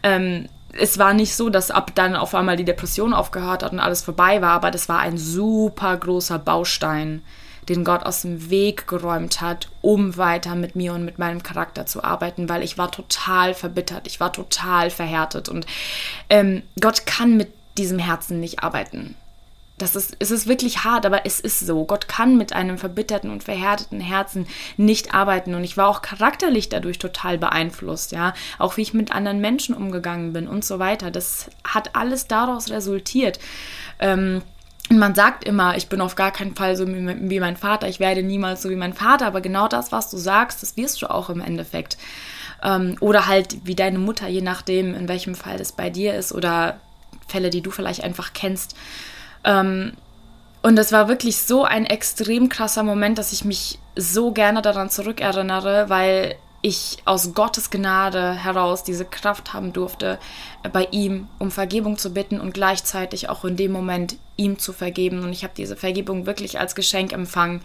Ähm, 0.04 0.48
es 0.78 1.00
war 1.00 1.14
nicht 1.14 1.36
so, 1.36 1.50
dass 1.50 1.72
ab 1.72 1.92
dann 1.96 2.16
auf 2.16 2.36
einmal 2.36 2.58
die 2.58 2.66
Depression 2.66 3.14
aufgehört 3.14 3.64
hat 3.64 3.72
und 3.72 3.80
alles 3.80 4.04
vorbei 4.04 4.42
war, 4.42 4.52
aber 4.52 4.70
das 4.70 4.90
war 4.90 5.00
ein 5.00 5.18
super 5.18 5.98
großer 5.98 6.38
Baustein 6.38 7.24
den 7.70 7.84
Gott 7.84 8.04
aus 8.04 8.22
dem 8.22 8.50
Weg 8.50 8.88
geräumt 8.88 9.42
hat, 9.42 9.70
um 9.82 10.18
weiter 10.18 10.56
mit 10.56 10.76
mir 10.76 10.94
und 10.94 11.06
mit 11.06 11.20
meinem 11.20 11.44
Charakter 11.44 11.86
zu 11.86 12.04
arbeiten, 12.04 12.50
weil 12.50 12.64
ich 12.64 12.78
war 12.78 12.92
total 12.92 13.54
verbittert, 13.54 14.08
ich 14.08 14.20
war 14.20 14.32
total 14.32 14.90
verhärtet 14.90 15.50
und 15.50 15.66
ähm, 16.30 16.64
Gott 16.80 17.06
kann 17.06 17.38
mit 17.38 17.50
diesem 17.78 18.00
Herzen 18.00 18.40
nicht 18.40 18.64
arbeiten. 18.64 19.16
das 19.78 19.96
ist, 19.96 20.16
es 20.20 20.32
ist 20.32 20.48
wirklich 20.48 20.86
hart, 20.86 21.06
aber 21.06 21.26
es 21.26 21.42
ist 21.42 21.60
so. 21.60 21.84
Gott 21.84 22.08
kann 22.08 22.38
mit 22.38 22.54
einem 22.54 22.78
verbitterten 22.78 23.30
und 23.30 23.44
verhärteten 23.44 24.00
Herzen 24.00 24.48
nicht 24.78 25.14
arbeiten. 25.14 25.54
Und 25.54 25.66
ich 25.66 25.76
war 25.76 25.90
auch 25.90 26.02
charakterlich 26.02 26.70
dadurch 26.70 26.98
total 26.98 27.38
beeinflusst, 27.38 28.14
ja. 28.14 28.34
Auch 28.58 28.78
wie 28.78 28.84
ich 28.84 28.94
mit 28.94 29.12
anderen 29.12 29.42
Menschen 29.42 29.76
umgegangen 29.76 30.32
bin 30.32 30.48
und 30.48 30.64
so 30.64 30.80
weiter. 30.80 31.12
Das 31.12 31.50
hat 31.66 31.96
alles 31.96 32.28
daraus 32.28 32.70
resultiert. 32.70 33.40
Ähm, 34.00 34.42
man 34.90 35.16
sagt 35.16 35.44
immer, 35.44 35.78
ich 35.78 35.88
bin 35.88 36.02
auf 36.02 36.16
gar 36.16 36.32
keinen 36.32 36.56
Fall 36.56 36.76
so 36.76 36.86
wie 36.88 37.40
mein 37.40 37.58
Vater, 37.58 37.88
ich 37.88 38.00
werde 38.00 38.24
niemals 38.24 38.62
so 38.62 38.70
wie 38.70 38.76
mein 38.76 38.94
Vater, 38.94 39.26
aber 39.26 39.42
genau 39.42 39.68
das, 39.68 39.92
was 39.92 40.10
du 40.10 40.18
sagst, 40.18 40.62
das 40.62 40.78
wirst 40.78 41.02
du 41.02 41.10
auch 41.10 41.30
im 41.30 41.42
Endeffekt. 41.42 41.98
Ähm, 42.64 42.96
oder 43.00 43.28
halt 43.28 43.66
wie 43.66 43.76
deine 43.76 44.00
Mutter, 44.00 44.28
je 44.28 44.42
nachdem, 44.42 44.94
in 44.94 45.08
welchem 45.08 45.36
Fall 45.36 45.58
das 45.58 45.72
bei 45.72 45.90
dir 45.90 46.16
ist 46.16 46.34
oder 46.34 46.80
Fälle, 47.28 47.50
die 47.50 47.62
du 47.62 47.72
vielleicht 47.72 48.04
einfach 48.04 48.34
kennst. 48.34 48.76
Ähm, 49.44 49.94
und 50.62 50.78
es 50.80 50.92
war 50.92 51.08
wirklich 51.08 51.38
so 51.38 51.64
ein 51.64 51.86
extrem 51.86 52.50
krasser 52.50 52.84
Moment, 52.84 53.18
dass 53.18 53.34
ich 53.34 53.46
mich 53.46 53.80
so 53.96 54.32
gerne 54.32 54.62
daran 54.62 54.90
zurückerinnere, 54.90 55.90
weil 55.90 56.36
ich 56.62 56.98
aus 57.06 57.36
Gottes 57.36 57.70
Gnade 57.70 58.34
heraus 58.34 58.84
diese 58.84 59.06
Kraft 59.06 59.54
haben 59.54 59.74
durfte, 59.74 60.18
bei 60.74 60.88
ihm 60.90 61.28
um 61.38 61.52
Vergebung 61.52 62.00
zu 62.00 62.12
bitten 62.12 62.40
und 62.40 62.56
gleichzeitig 62.56 63.30
auch 63.30 63.46
in 63.46 63.56
dem 63.56 63.72
Moment 63.72 64.16
ihm 64.38 64.60
zu 64.60 64.74
vergeben. 64.74 65.24
Und 65.24 65.32
ich 65.32 65.44
habe 65.44 65.54
diese 65.56 65.76
Vergebung 65.76 66.26
wirklich 66.26 66.60
als 66.60 66.76
Geschenk 66.76 67.14
empfangen. 67.14 67.62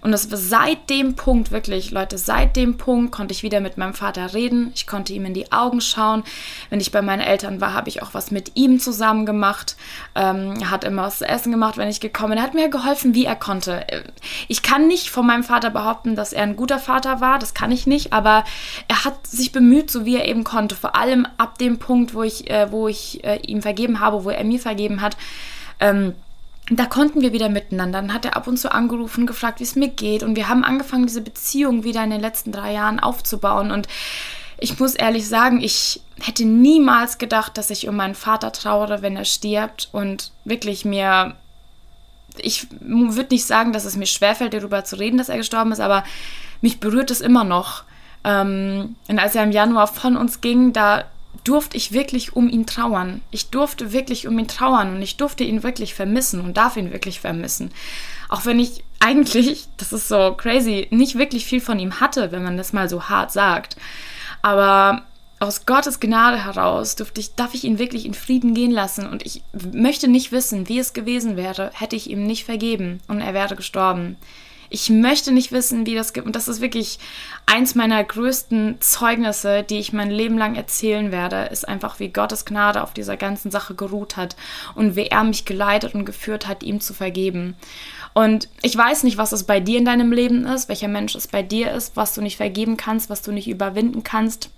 Und 0.00 0.12
das 0.12 0.30
war 0.30 0.38
seit 0.38 0.90
dem 0.90 1.14
Punkt, 1.14 1.50
wirklich, 1.50 1.90
Leute, 1.90 2.18
seit 2.18 2.56
dem 2.56 2.76
Punkt 2.76 3.12
konnte 3.12 3.32
ich 3.32 3.42
wieder 3.42 3.60
mit 3.60 3.78
meinem 3.78 3.94
Vater 3.94 4.32
reden. 4.34 4.70
Ich 4.74 4.86
konnte 4.86 5.12
ihm 5.12 5.24
in 5.24 5.34
die 5.34 5.50
Augen 5.52 5.80
schauen. 5.80 6.22
Wenn 6.70 6.80
ich 6.80 6.92
bei 6.92 7.02
meinen 7.02 7.20
Eltern 7.20 7.60
war, 7.60 7.74
habe 7.74 7.88
ich 7.88 8.02
auch 8.02 8.14
was 8.14 8.30
mit 8.30 8.52
ihm 8.54 8.78
zusammen 8.78 9.26
gemacht. 9.26 9.76
Ähm, 10.14 10.70
hat 10.70 10.84
immer 10.84 11.02
was 11.02 11.18
zu 11.18 11.28
essen 11.28 11.52
gemacht, 11.52 11.76
wenn 11.76 11.88
ich 11.88 12.00
gekommen 12.00 12.30
bin. 12.30 12.38
Er 12.38 12.44
hat 12.44 12.54
mir 12.54 12.68
geholfen, 12.68 13.14
wie 13.14 13.24
er 13.24 13.36
konnte. 13.36 13.84
Ich 14.46 14.62
kann 14.62 14.86
nicht 14.86 15.10
von 15.10 15.26
meinem 15.26 15.44
Vater 15.44 15.70
behaupten, 15.70 16.14
dass 16.14 16.32
er 16.32 16.44
ein 16.44 16.56
guter 16.56 16.78
Vater 16.78 17.20
war. 17.20 17.38
Das 17.38 17.54
kann 17.54 17.72
ich 17.72 17.86
nicht. 17.86 18.12
Aber 18.12 18.44
er 18.86 19.04
hat 19.04 19.26
sich 19.26 19.52
bemüht, 19.52 19.90
so 19.90 20.04
wie 20.04 20.16
er 20.16 20.26
eben 20.26 20.44
konnte. 20.44 20.74
Vor 20.74 20.94
allem 20.94 21.26
ab 21.38 21.58
dem 21.58 21.78
Punkt, 21.78 22.14
wo 22.14 22.22
ich, 22.22 22.50
äh, 22.50 22.70
wo 22.70 22.88
ich 22.88 23.24
äh, 23.24 23.40
ihm 23.46 23.62
vergeben 23.62 24.00
habe, 24.00 24.24
wo 24.24 24.30
er 24.30 24.44
mir 24.44 24.60
vergeben 24.60 25.00
hat. 25.00 25.16
Ähm, 25.80 26.14
da 26.70 26.84
konnten 26.84 27.22
wir 27.22 27.32
wieder 27.32 27.48
miteinander. 27.48 28.00
Dann 28.00 28.12
hat 28.12 28.24
er 28.24 28.36
ab 28.36 28.46
und 28.46 28.58
zu 28.58 28.72
angerufen, 28.72 29.26
gefragt, 29.26 29.60
wie 29.60 29.64
es 29.64 29.76
mir 29.76 29.88
geht. 29.88 30.22
Und 30.22 30.36
wir 30.36 30.48
haben 30.48 30.64
angefangen, 30.64 31.06
diese 31.06 31.22
Beziehung 31.22 31.84
wieder 31.84 32.04
in 32.04 32.10
den 32.10 32.20
letzten 32.20 32.52
drei 32.52 32.72
Jahren 32.72 33.00
aufzubauen. 33.00 33.70
Und 33.70 33.88
ich 34.58 34.78
muss 34.78 34.94
ehrlich 34.94 35.26
sagen, 35.28 35.60
ich 35.60 36.02
hätte 36.20 36.44
niemals 36.44 37.18
gedacht, 37.18 37.56
dass 37.56 37.70
ich 37.70 37.88
um 37.88 37.96
meinen 37.96 38.14
Vater 38.14 38.52
trauere, 38.52 39.02
wenn 39.02 39.16
er 39.16 39.24
stirbt. 39.24 39.88
Und 39.92 40.32
wirklich 40.44 40.84
mir, 40.84 41.36
ich 42.36 42.66
würde 42.80 43.34
nicht 43.34 43.46
sagen, 43.46 43.72
dass 43.72 43.86
es 43.86 43.96
mir 43.96 44.06
schwerfällt, 44.06 44.52
darüber 44.52 44.84
zu 44.84 44.96
reden, 44.98 45.16
dass 45.16 45.30
er 45.30 45.38
gestorben 45.38 45.72
ist, 45.72 45.80
aber 45.80 46.04
mich 46.60 46.80
berührt 46.80 47.10
es 47.10 47.20
immer 47.20 47.44
noch. 47.44 47.84
Ähm, 48.24 48.96
und 49.08 49.18
als 49.18 49.34
er 49.34 49.44
im 49.44 49.52
Januar 49.52 49.86
von 49.86 50.16
uns 50.16 50.40
ging, 50.40 50.72
da 50.72 51.04
durfte 51.44 51.76
ich 51.76 51.92
wirklich 51.92 52.34
um 52.34 52.48
ihn 52.48 52.66
trauern. 52.66 53.22
Ich 53.30 53.50
durfte 53.50 53.92
wirklich 53.92 54.26
um 54.26 54.38
ihn 54.38 54.48
trauern 54.48 54.94
und 54.94 55.02
ich 55.02 55.16
durfte 55.16 55.44
ihn 55.44 55.62
wirklich 55.62 55.94
vermissen 55.94 56.40
und 56.40 56.56
darf 56.56 56.76
ihn 56.76 56.92
wirklich 56.92 57.20
vermissen. 57.20 57.70
Auch 58.28 58.44
wenn 58.44 58.58
ich 58.58 58.84
eigentlich, 59.00 59.66
das 59.76 59.92
ist 59.92 60.08
so 60.08 60.34
crazy, 60.34 60.88
nicht 60.90 61.16
wirklich 61.16 61.46
viel 61.46 61.60
von 61.60 61.78
ihm 61.78 62.00
hatte, 62.00 62.32
wenn 62.32 62.42
man 62.42 62.56
das 62.56 62.72
mal 62.72 62.88
so 62.88 63.08
hart 63.08 63.32
sagt. 63.32 63.76
Aber 64.42 65.02
aus 65.40 65.66
Gottes 65.66 66.00
Gnade 66.00 66.44
heraus 66.44 66.96
durfte 66.96 67.20
ich, 67.20 67.34
darf 67.34 67.54
ich 67.54 67.64
ihn 67.64 67.78
wirklich 67.78 68.06
in 68.06 68.14
Frieden 68.14 68.54
gehen 68.54 68.72
lassen 68.72 69.06
und 69.06 69.24
ich 69.24 69.42
möchte 69.72 70.08
nicht 70.08 70.32
wissen, 70.32 70.68
wie 70.68 70.78
es 70.78 70.92
gewesen 70.92 71.36
wäre, 71.36 71.70
hätte 71.74 71.96
ich 71.96 72.10
ihm 72.10 72.24
nicht 72.24 72.44
vergeben 72.44 73.00
und 73.06 73.20
er 73.20 73.34
wäre 73.34 73.54
gestorben. 73.54 74.16
Ich 74.70 74.90
möchte 74.90 75.32
nicht 75.32 75.52
wissen, 75.52 75.86
wie 75.86 75.94
das 75.94 76.12
gibt. 76.12 76.26
Und 76.26 76.36
das 76.36 76.48
ist 76.48 76.60
wirklich 76.60 76.98
eins 77.46 77.74
meiner 77.74 78.02
größten 78.04 78.80
Zeugnisse, 78.80 79.62
die 79.62 79.78
ich 79.78 79.92
mein 79.92 80.10
Leben 80.10 80.36
lang 80.36 80.54
erzählen 80.54 81.10
werde, 81.10 81.48
ist 81.50 81.66
einfach, 81.66 81.98
wie 82.00 82.08
Gottes 82.08 82.44
Gnade 82.44 82.82
auf 82.82 82.92
dieser 82.92 83.16
ganzen 83.16 83.50
Sache 83.50 83.74
geruht 83.74 84.16
hat 84.16 84.36
und 84.74 84.96
wie 84.96 85.06
er 85.06 85.24
mich 85.24 85.44
geleitet 85.44 85.94
und 85.94 86.04
geführt 86.04 86.46
hat, 86.46 86.62
ihm 86.62 86.80
zu 86.80 86.92
vergeben. 86.92 87.56
Und 88.14 88.48
ich 88.62 88.76
weiß 88.76 89.04
nicht, 89.04 89.16
was 89.16 89.32
es 89.32 89.44
bei 89.44 89.60
dir 89.60 89.78
in 89.78 89.84
deinem 89.84 90.12
Leben 90.12 90.44
ist, 90.44 90.68
welcher 90.68 90.88
Mensch 90.88 91.14
es 91.14 91.28
bei 91.28 91.42
dir 91.42 91.72
ist, 91.72 91.96
was 91.96 92.14
du 92.14 92.20
nicht 92.20 92.36
vergeben 92.36 92.76
kannst, 92.76 93.10
was 93.10 93.22
du 93.22 93.32
nicht 93.32 93.48
überwinden 93.48 94.02
kannst. 94.02 94.50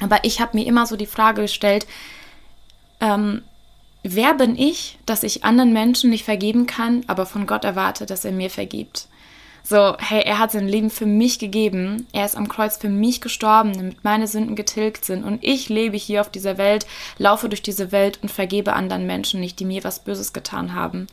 Aber 0.00 0.24
ich 0.24 0.40
habe 0.40 0.56
mir 0.56 0.66
immer 0.66 0.86
so 0.86 0.96
die 0.96 1.06
Frage 1.06 1.42
gestellt, 1.42 1.86
ähm, 3.00 3.42
wer 4.02 4.34
bin 4.34 4.56
ich, 4.56 4.98
dass 5.06 5.22
ich 5.22 5.44
anderen 5.44 5.72
Menschen 5.72 6.10
nicht 6.10 6.24
vergeben 6.24 6.66
kann, 6.66 7.04
aber 7.06 7.26
von 7.26 7.46
Gott 7.46 7.64
erwarte, 7.64 8.06
dass 8.06 8.24
er 8.24 8.32
mir 8.32 8.50
vergibt? 8.50 9.08
So, 9.62 9.96
hey, 9.98 10.22
er 10.24 10.38
hat 10.38 10.52
sein 10.52 10.66
Leben 10.68 10.90
für 10.90 11.06
mich 11.06 11.38
gegeben. 11.38 12.06
Er 12.12 12.24
ist 12.24 12.36
am 12.36 12.48
Kreuz 12.48 12.78
für 12.78 12.88
mich 12.88 13.20
gestorben, 13.20 13.74
damit 13.74 14.02
meine 14.02 14.26
Sünden 14.26 14.56
getilgt 14.56 15.04
sind. 15.04 15.24
Und 15.24 15.38
ich 15.42 15.68
lebe 15.68 15.96
hier 15.96 16.20
auf 16.22 16.30
dieser 16.30 16.56
Welt, 16.56 16.86
laufe 17.18 17.48
durch 17.48 17.62
diese 17.62 17.92
Welt 17.92 18.18
und 18.22 18.30
vergebe 18.30 18.72
anderen 18.72 19.06
Menschen 19.06 19.40
nicht, 19.40 19.60
die 19.60 19.64
mir 19.66 19.84
was 19.84 20.00
Böses 20.00 20.32
getan 20.32 20.74
haben. 20.74 21.06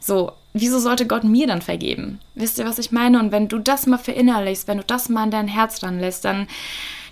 So, 0.00 0.32
wieso 0.54 0.78
sollte 0.78 1.06
Gott 1.06 1.24
mir 1.24 1.46
dann 1.46 1.60
vergeben? 1.60 2.20
Wisst 2.34 2.58
ihr, 2.58 2.64
was 2.64 2.78
ich 2.78 2.90
meine? 2.90 3.20
Und 3.20 3.32
wenn 3.32 3.48
du 3.48 3.58
das 3.58 3.86
mal 3.86 3.98
verinnerlichst, 3.98 4.66
wenn 4.66 4.78
du 4.78 4.84
das 4.84 5.10
mal 5.10 5.24
in 5.24 5.30
dein 5.30 5.48
Herz 5.48 5.78
dran 5.80 6.00
lässt, 6.00 6.24
dann 6.24 6.48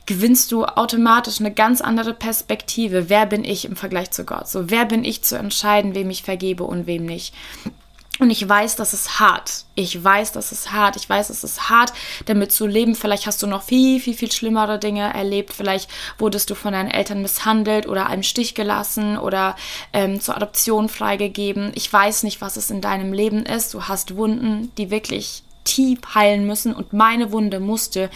gewinnst 0.07 0.51
du 0.53 0.65
automatisch 0.65 1.39
eine 1.39 1.53
ganz 1.53 1.83
andere 1.83 2.15
Perspektive. 2.15 3.11
Wer 3.11 3.27
bin 3.27 3.45
ich 3.45 3.67
im 3.67 3.77
Vergleich 3.77 4.11
zu 4.11 4.25
Gott? 4.25 4.49
So, 4.49 4.71
wer 4.71 4.87
bin 4.87 5.05
ich 5.05 5.23
zu 5.23 5.37
entscheiden, 5.37 5.95
wem 5.95 6.09
ich 6.09 6.23
vergebe 6.23 6.65
und 6.65 6.87
wem 6.87 7.05
nicht? 7.05 7.35
Und 8.19 8.31
ich 8.31 8.47
weiß, 8.47 8.77
das 8.77 8.95
ist 8.95 9.21
hart. 9.21 9.65
Ich 9.77 10.03
weiß, 10.03 10.33
das 10.33 10.51
ist 10.51 10.73
hart. 10.73 10.97
Ich 10.97 11.09
weiß, 11.09 11.31
es 11.31 11.45
ist 11.45 11.71
hart, 11.71 11.93
damit 12.27 12.51
zu 12.51 12.67
leben. 12.67 12.97
Vielleicht 12.97 13.27
hast 13.27 13.43
du 13.43 13.47
noch 13.47 13.63
viel, 13.63 14.01
viel, 14.01 14.15
viel 14.15 14.33
schlimmere 14.33 14.79
Dinge 14.79 15.15
erlebt. 15.15 15.53
Vielleicht 15.53 15.89
wurdest 16.19 16.51
du 16.51 16.57
von 16.57 16.73
deinen 16.73 16.91
Eltern 16.91 17.23
misshandelt 17.23 17.87
oder 17.87 18.07
einem 18.07 18.25
Stich 18.25 18.55
gelassen 18.55 19.19
oder 19.19 19.55
ähm, 19.93 20.21
zur 20.21 20.37
Adoption 20.37 20.89
freigegeben. 20.89 21.71
Ich 21.77 21.93
weiß 21.93 22.25
nicht, 22.25 22.41
was 22.41 22.57
es 22.57 22.71
in 22.71 22.81
deinem 22.81 23.13
Leben 23.13 23.47
ist. 23.47 23.73
Du 23.73 23.85
hast 23.85 24.17
Wunden, 24.17 24.73
die 24.77 24.91
wirklich 24.91 25.45
tief 25.63 26.01
heilen 26.15 26.47
müssen. 26.47 26.75
Und 26.75 26.93
meine 26.93 27.31
Wunde 27.31 27.61
musste, 27.61 28.11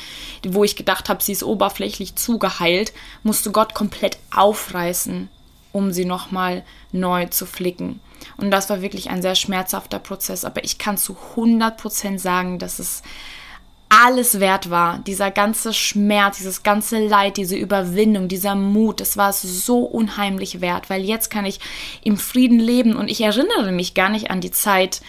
wo 0.44 0.64
ich 0.64 0.74
gedacht 0.74 1.08
habe, 1.08 1.22
sie 1.22 1.32
ist 1.32 1.44
oberflächlich 1.44 2.16
zugeheilt, 2.16 2.92
musste 3.22 3.52
Gott 3.52 3.74
komplett 3.74 4.18
aufreißen, 4.34 5.28
um 5.70 5.92
sie 5.92 6.06
nochmal 6.06 6.64
neu 6.90 7.26
zu 7.26 7.46
flicken. 7.46 8.00
Und 8.36 8.50
das 8.50 8.70
war 8.70 8.82
wirklich 8.82 9.10
ein 9.10 9.22
sehr 9.22 9.34
schmerzhafter 9.34 9.98
Prozess. 9.98 10.44
Aber 10.44 10.64
ich 10.64 10.78
kann 10.78 10.96
zu 10.96 11.16
100% 11.36 12.18
sagen, 12.18 12.58
dass 12.58 12.78
es 12.78 13.02
alles 13.92 14.40
wert 14.40 14.70
war. 14.70 15.00
Dieser 15.00 15.30
ganze 15.30 15.74
Schmerz, 15.74 16.38
dieses 16.38 16.62
ganze 16.62 16.98
Leid, 16.98 17.36
diese 17.36 17.56
Überwindung, 17.56 18.26
dieser 18.26 18.54
Mut, 18.54 19.00
das 19.00 19.18
war 19.18 19.28
es 19.28 19.42
so 19.42 19.80
unheimlich 19.80 20.62
wert, 20.62 20.88
weil 20.88 21.02
jetzt 21.02 21.30
kann 21.30 21.44
ich 21.44 21.60
im 22.02 22.16
Frieden 22.16 22.58
leben 22.58 22.96
und 22.96 23.10
ich 23.10 23.20
erinnere 23.20 23.70
mich 23.70 23.92
gar 23.92 24.08
nicht 24.08 24.30
an 24.30 24.40
die 24.40 24.50
Zeit, 24.50 25.02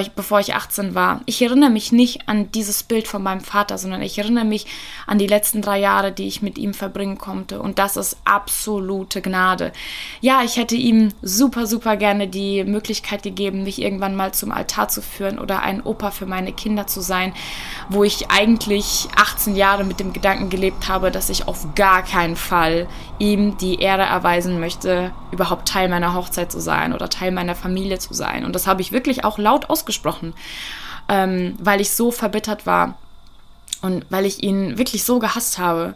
ich, 0.00 0.12
bevor 0.12 0.40
ich 0.40 0.54
18 0.54 0.94
war. 0.94 1.20
Ich 1.26 1.40
erinnere 1.40 1.70
mich 1.70 1.92
nicht 1.92 2.28
an 2.28 2.50
dieses 2.52 2.82
Bild 2.82 3.08
von 3.08 3.22
meinem 3.22 3.40
Vater, 3.40 3.78
sondern 3.78 4.02
ich 4.02 4.18
erinnere 4.18 4.44
mich 4.44 4.66
an 5.06 5.18
die 5.18 5.26
letzten 5.26 5.62
drei 5.62 5.78
Jahre, 5.78 6.12
die 6.12 6.26
ich 6.26 6.42
mit 6.42 6.58
ihm 6.58 6.74
verbringen 6.74 7.16
konnte. 7.16 7.62
Und 7.62 7.78
das 7.78 7.96
ist 7.96 8.18
absolute 8.24 9.22
Gnade. 9.22 9.72
Ja, 10.20 10.42
ich 10.44 10.56
hätte 10.56 10.76
ihm 10.76 11.12
super, 11.22 11.66
super 11.66 11.96
gerne 11.96 12.28
die 12.28 12.64
Möglichkeit 12.64 13.22
gegeben, 13.22 13.62
mich 13.62 13.80
irgendwann 13.80 14.16
mal 14.16 14.32
zum 14.34 14.52
Altar 14.52 14.88
zu 14.88 15.00
führen 15.00 15.38
oder 15.38 15.62
ein 15.62 15.82
Opa 15.82 16.10
für 16.10 16.26
meine 16.26 16.52
Kinder 16.52 16.86
zu 16.86 17.00
sein, 17.00 17.32
wo 17.88 18.04
ich 18.04 18.30
eigentlich 18.30 19.08
18 19.16 19.56
Jahre 19.56 19.84
mit 19.84 20.00
dem 20.00 20.12
Gedanken 20.12 20.50
gelebt 20.50 20.88
habe, 20.88 21.10
dass 21.10 21.30
ich 21.30 21.48
auf 21.48 21.74
gar 21.74 22.02
keinen 22.02 22.36
Fall 22.36 22.88
ihm 23.18 23.56
die 23.58 23.80
Ehre 23.80 24.02
erweisen 24.02 24.60
möchte, 24.60 25.12
überhaupt 25.30 25.68
Teil 25.68 25.88
meiner 25.88 26.14
Hochzeit 26.14 26.50
zu 26.50 26.60
sein 26.60 26.92
oder 26.92 27.08
Teil 27.08 27.32
meiner 27.32 27.54
Familie 27.54 27.98
zu 27.98 28.14
sein. 28.14 28.44
Und 28.44 28.54
das 28.54 28.66
habe 28.66 28.80
ich 28.80 28.92
wirklich 28.92 29.24
auch 29.24 29.38
laut 29.38 29.67
ausgesprochen, 29.70 30.34
ähm, 31.08 31.54
weil 31.58 31.80
ich 31.80 31.90
so 31.92 32.10
verbittert 32.10 32.66
war 32.66 32.98
und 33.82 34.06
weil 34.10 34.26
ich 34.26 34.42
ihn 34.42 34.78
wirklich 34.78 35.04
so 35.04 35.18
gehasst 35.18 35.58
habe. 35.58 35.94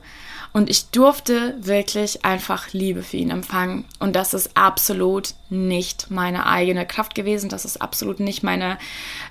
Und 0.55 0.69
ich 0.69 0.91
durfte 0.91 1.55
wirklich 1.61 2.26
einfach 2.26 2.75
Liebe 2.75 3.02
für 3.02 3.17
ihn 3.17 3.31
empfangen. 3.31 3.87
Und 3.99 4.14
das 4.14 4.35
ist 4.35 4.55
absolut 4.55 5.33
nicht 5.49 6.11
meine 6.11 6.47
eigene 6.47 6.87
Kraft 6.87 7.14
gewesen. 7.14 7.49
Das 7.49 7.64
ist 7.64 7.81
absolut 7.81 8.21
nicht 8.21 8.43
meine, 8.43 8.76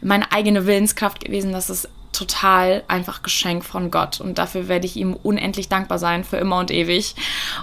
meine 0.02 0.32
eigene 0.32 0.66
Willenskraft 0.66 1.24
gewesen. 1.24 1.52
Das 1.52 1.70
ist 1.70 1.88
total 2.12 2.84
einfach 2.88 3.22
Geschenk 3.22 3.64
von 3.64 3.92
Gott. 3.92 4.20
Und 4.20 4.40
dafür 4.40 4.68
werde 4.68 4.88
ich 4.88 4.96
ihm 4.96 5.14
unendlich 5.14 5.70
dankbar 5.70 6.00
sein, 6.00 6.24
für 6.24 6.38
immer 6.38 6.58
und 6.58 6.72
ewig. 6.72 7.16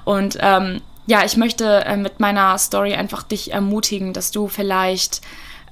Und 0.04 0.38
ähm, 0.40 0.80
ja, 1.06 1.25
ich 1.25 1.37
möchte 1.37 1.85
äh, 1.85 1.97
mit 1.97 2.20
meiner 2.20 2.56
Story 2.58 2.94
einfach 2.94 3.25
dich 3.25 3.52
ermutigen, 3.52 4.12
dass 4.12 4.30
du 4.30 4.47
vielleicht 4.47 5.20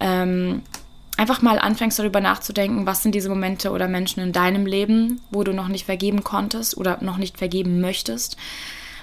ähm, 0.00 0.62
einfach 1.16 1.42
mal 1.42 1.58
anfängst 1.58 1.98
darüber 1.98 2.20
nachzudenken, 2.20 2.86
was 2.86 3.02
sind 3.02 3.14
diese 3.14 3.28
Momente 3.28 3.70
oder 3.70 3.88
Menschen 3.88 4.20
in 4.22 4.32
deinem 4.32 4.66
Leben, 4.66 5.20
wo 5.30 5.44
du 5.44 5.52
noch 5.52 5.68
nicht 5.68 5.86
vergeben 5.86 6.24
konntest 6.24 6.76
oder 6.76 6.98
noch 7.00 7.16
nicht 7.16 7.38
vergeben 7.38 7.80
möchtest. 7.80 8.36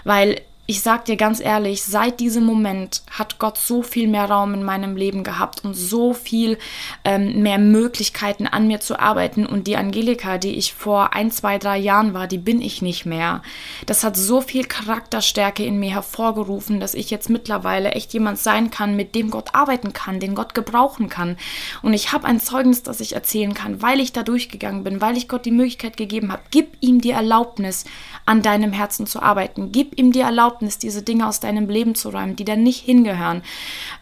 Weil 0.03 0.41
ich 0.65 0.81
sag 0.81 1.03
dir 1.05 1.17
ganz 1.17 1.41
ehrlich, 1.41 1.83
seit 1.83 2.21
diesem 2.21 2.45
Moment 2.45 3.03
hat 3.11 3.37
Gott 3.37 3.57
so 3.57 3.83
viel 3.83 4.07
mehr 4.07 4.29
Raum 4.29 4.53
in 4.53 4.63
meinem 4.63 4.95
Leben 4.95 5.25
gehabt 5.25 5.65
und 5.65 5.73
so 5.73 6.13
viel 6.13 6.57
ähm, 7.03 7.41
mehr 7.41 7.57
Möglichkeiten 7.57 8.47
an 8.47 8.67
mir 8.67 8.79
zu 8.79 8.97
arbeiten. 8.97 9.45
Und 9.45 9.67
die 9.67 9.75
Angelika, 9.75 10.37
die 10.37 10.55
ich 10.55 10.73
vor 10.73 11.13
ein, 11.13 11.31
zwei, 11.31 11.57
drei 11.57 11.77
Jahren 11.77 12.13
war, 12.13 12.27
die 12.27 12.37
bin 12.37 12.61
ich 12.61 12.81
nicht 12.81 13.05
mehr. 13.05 13.41
Das 13.87 14.05
hat 14.05 14.15
so 14.15 14.39
viel 14.39 14.63
Charakterstärke 14.63 15.65
in 15.65 15.79
mir 15.79 15.91
hervorgerufen, 15.91 16.79
dass 16.79 16.93
ich 16.93 17.09
jetzt 17.09 17.29
mittlerweile 17.29 17.91
echt 17.91 18.13
jemand 18.13 18.39
sein 18.39 18.71
kann, 18.71 18.95
mit 18.95 19.15
dem 19.15 19.31
Gott 19.31 19.53
arbeiten 19.53 19.91
kann, 19.91 20.21
den 20.21 20.33
Gott 20.33 20.53
gebrauchen 20.53 21.09
kann. 21.09 21.35
Und 21.81 21.91
ich 21.91 22.13
habe 22.13 22.25
ein 22.25 22.39
Zeugnis, 22.39 22.83
das 22.83 23.01
ich 23.01 23.15
erzählen 23.15 23.53
kann, 23.53 23.81
weil 23.81 23.99
ich 23.99 24.13
da 24.13 24.23
durchgegangen 24.23 24.85
bin, 24.85 25.01
weil 25.01 25.17
ich 25.17 25.27
Gott 25.27 25.43
die 25.43 25.51
Möglichkeit 25.51 25.97
gegeben 25.97 26.31
habe. 26.31 26.43
Gib 26.51 26.77
ihm 26.79 27.01
die 27.01 27.11
Erlaubnis, 27.11 27.83
an 28.25 28.41
deinem 28.41 28.71
Herzen 28.71 29.05
zu 29.05 29.21
arbeiten. 29.21 29.73
Gib 29.73 29.99
ihm 29.99 30.13
die 30.13 30.21
Erlaubnis, 30.21 30.52
Erlaubnis, 30.53 30.77
diese 30.77 31.01
Dinge 31.01 31.27
aus 31.27 31.39
deinem 31.39 31.67
Leben 31.67 31.95
zu 31.95 32.09
räumen, 32.09 32.35
die 32.35 32.45
da 32.45 32.55
nicht 32.55 32.85
hingehören. 32.85 33.41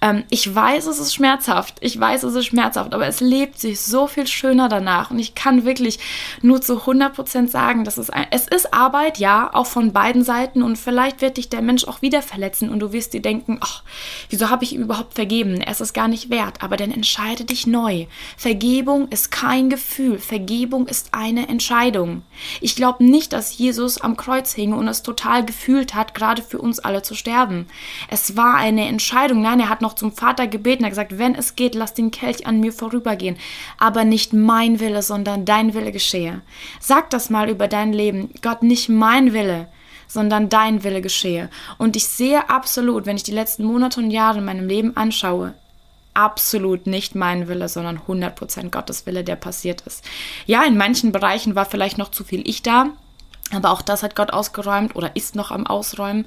Ähm, 0.02 0.24
ich 0.30 0.54
weiß, 0.54 0.88
es 0.88 1.00
ist 1.00 1.14
schmerzhaft. 1.14 1.78
Ich 1.80 1.98
weiß, 1.98 2.24
es 2.24 2.36
ist 2.36 2.46
schmerzhaft, 2.46 2.94
aber 2.94 3.08
es 3.08 3.22
lebt 3.22 3.58
sich 3.60 3.80
so 3.80 4.08
viel 4.08 4.28
schöner 4.28 4.68
danach. 4.68 5.12
Und 5.12 5.20
ich 5.20 5.34
kann 5.34 5.64
wirklich 5.64 6.00
nur 6.42 6.62
zu 6.62 6.80
100% 6.80 7.48
sagen, 7.48 7.86
dass 7.86 7.98
es, 7.98 8.10
ein, 8.10 8.28
es 8.32 8.48
ist 8.48 8.74
Arbeit, 8.74 9.18
ja, 9.18 9.50
auch 9.54 9.66
von 9.66 9.94
beiden 9.94 10.24
Seiten. 10.24 10.62
Und 10.62 10.78
vielleicht 10.78 11.22
wird 11.22 11.38
dich 11.38 11.48
der 11.48 11.62
Mensch 11.62 11.86
auch 11.86 12.02
wieder 12.02 12.22
verletzen 12.22 12.70
und 12.70 12.80
du 12.80 12.92
wirst 12.92 13.14
dir 13.14 13.22
denken, 13.22 13.60
ach, 13.62 13.84
wieso 14.30 14.50
habe 14.50 14.66
ich 14.66 14.74
ihm 14.74 14.82
überhaupt 14.82 15.14
vergeben? 15.14 15.62
Er 15.62 15.72
ist 15.72 15.82
es 15.82 15.94
gar 15.94 16.10
nicht 16.10 16.30
wert. 16.30 16.62
Aber 16.62 16.76
dann 16.76 16.92
entscheide 16.92 17.46
dich 17.46 17.66
neu. 17.66 18.08
Vergebung 18.36 19.08
ist 19.08 19.32
kein 19.32 19.70
Gefühl. 19.70 20.20
Vergebung 20.20 20.88
ist 20.88 21.14
eine 21.14 21.48
Entscheidung. 21.48 22.24
Ich 22.60 22.76
glaube 22.76 23.06
nicht, 23.06 23.32
dass 23.32 23.58
Jesus 23.58 24.02
am 24.02 24.18
Kreuz 24.18 24.54
hing 24.54 24.74
und 24.74 24.88
es 24.90 25.02
total 25.02 25.46
gefühlt 25.46 25.96
hat, 25.96 26.14
gerade 26.14 26.41
gerade 26.42 26.50
für 26.50 26.60
uns 26.60 26.80
alle 26.80 27.02
zu 27.02 27.16
sterben. 27.16 27.68
Es 28.10 28.36
war 28.36 28.56
eine 28.56 28.88
Entscheidung. 28.88 29.42
Nein, 29.42 29.60
er 29.60 29.70
hat 29.70 29.82
noch 29.82 29.94
zum 29.94 30.12
Vater 30.12 30.48
gebeten. 30.48 30.84
Er 30.84 30.88
hat 30.88 30.92
gesagt, 30.92 31.18
wenn 31.18 31.36
es 31.36 31.56
geht, 31.56 31.76
lass 31.76 31.94
den 31.94 32.12
Kelch 32.12 32.46
an 32.48 32.60
mir 32.60 32.74
vorübergehen. 32.74 33.38
Aber 33.78 34.04
nicht 34.04 34.34
mein 34.34 34.80
Wille, 34.80 35.02
sondern 35.02 35.46
dein 35.46 35.74
Wille 35.74 35.92
geschehe. 35.92 36.42
Sag 36.80 37.10
das 37.12 37.30
mal 37.30 37.50
über 37.50 37.68
dein 37.68 37.94
Leben. 37.94 38.30
Gott, 38.42 38.64
nicht 38.64 38.90
mein 38.90 39.34
Wille, 39.34 39.68
sondern 40.08 40.50
dein 40.50 40.84
Wille 40.84 41.02
geschehe. 41.02 41.50
Und 41.78 41.96
ich 41.96 42.08
sehe 42.08 42.50
absolut, 42.50 43.06
wenn 43.06 43.16
ich 43.16 43.24
die 43.24 43.32
letzten 43.32 43.64
Monate 43.64 44.00
und 44.00 44.12
Jahre 44.12 44.40
in 44.40 44.46
meinem 44.46 44.68
Leben 44.68 44.98
anschaue, 44.98 45.54
absolut 46.14 46.88
nicht 46.88 47.16
mein 47.16 47.48
Wille, 47.48 47.70
sondern 47.70 48.00
100% 48.00 48.70
Gottes 48.70 49.06
Wille, 49.06 49.24
der 49.24 49.38
passiert 49.38 49.82
ist. 49.82 50.04
Ja, 50.46 50.64
in 50.64 50.76
manchen 50.76 51.14
Bereichen 51.14 51.56
war 51.56 51.66
vielleicht 51.66 51.98
noch 51.98 52.12
zu 52.12 52.26
viel 52.26 52.46
ich 52.46 52.62
da, 52.62 52.88
aber 53.52 53.72
auch 53.72 53.82
das 53.82 54.04
hat 54.04 54.16
Gott 54.16 54.32
ausgeräumt 54.32 54.96
oder 54.96 55.16
ist 55.16 55.36
noch 55.36 55.52
am 55.52 55.68
Ausräumen. 55.68 56.26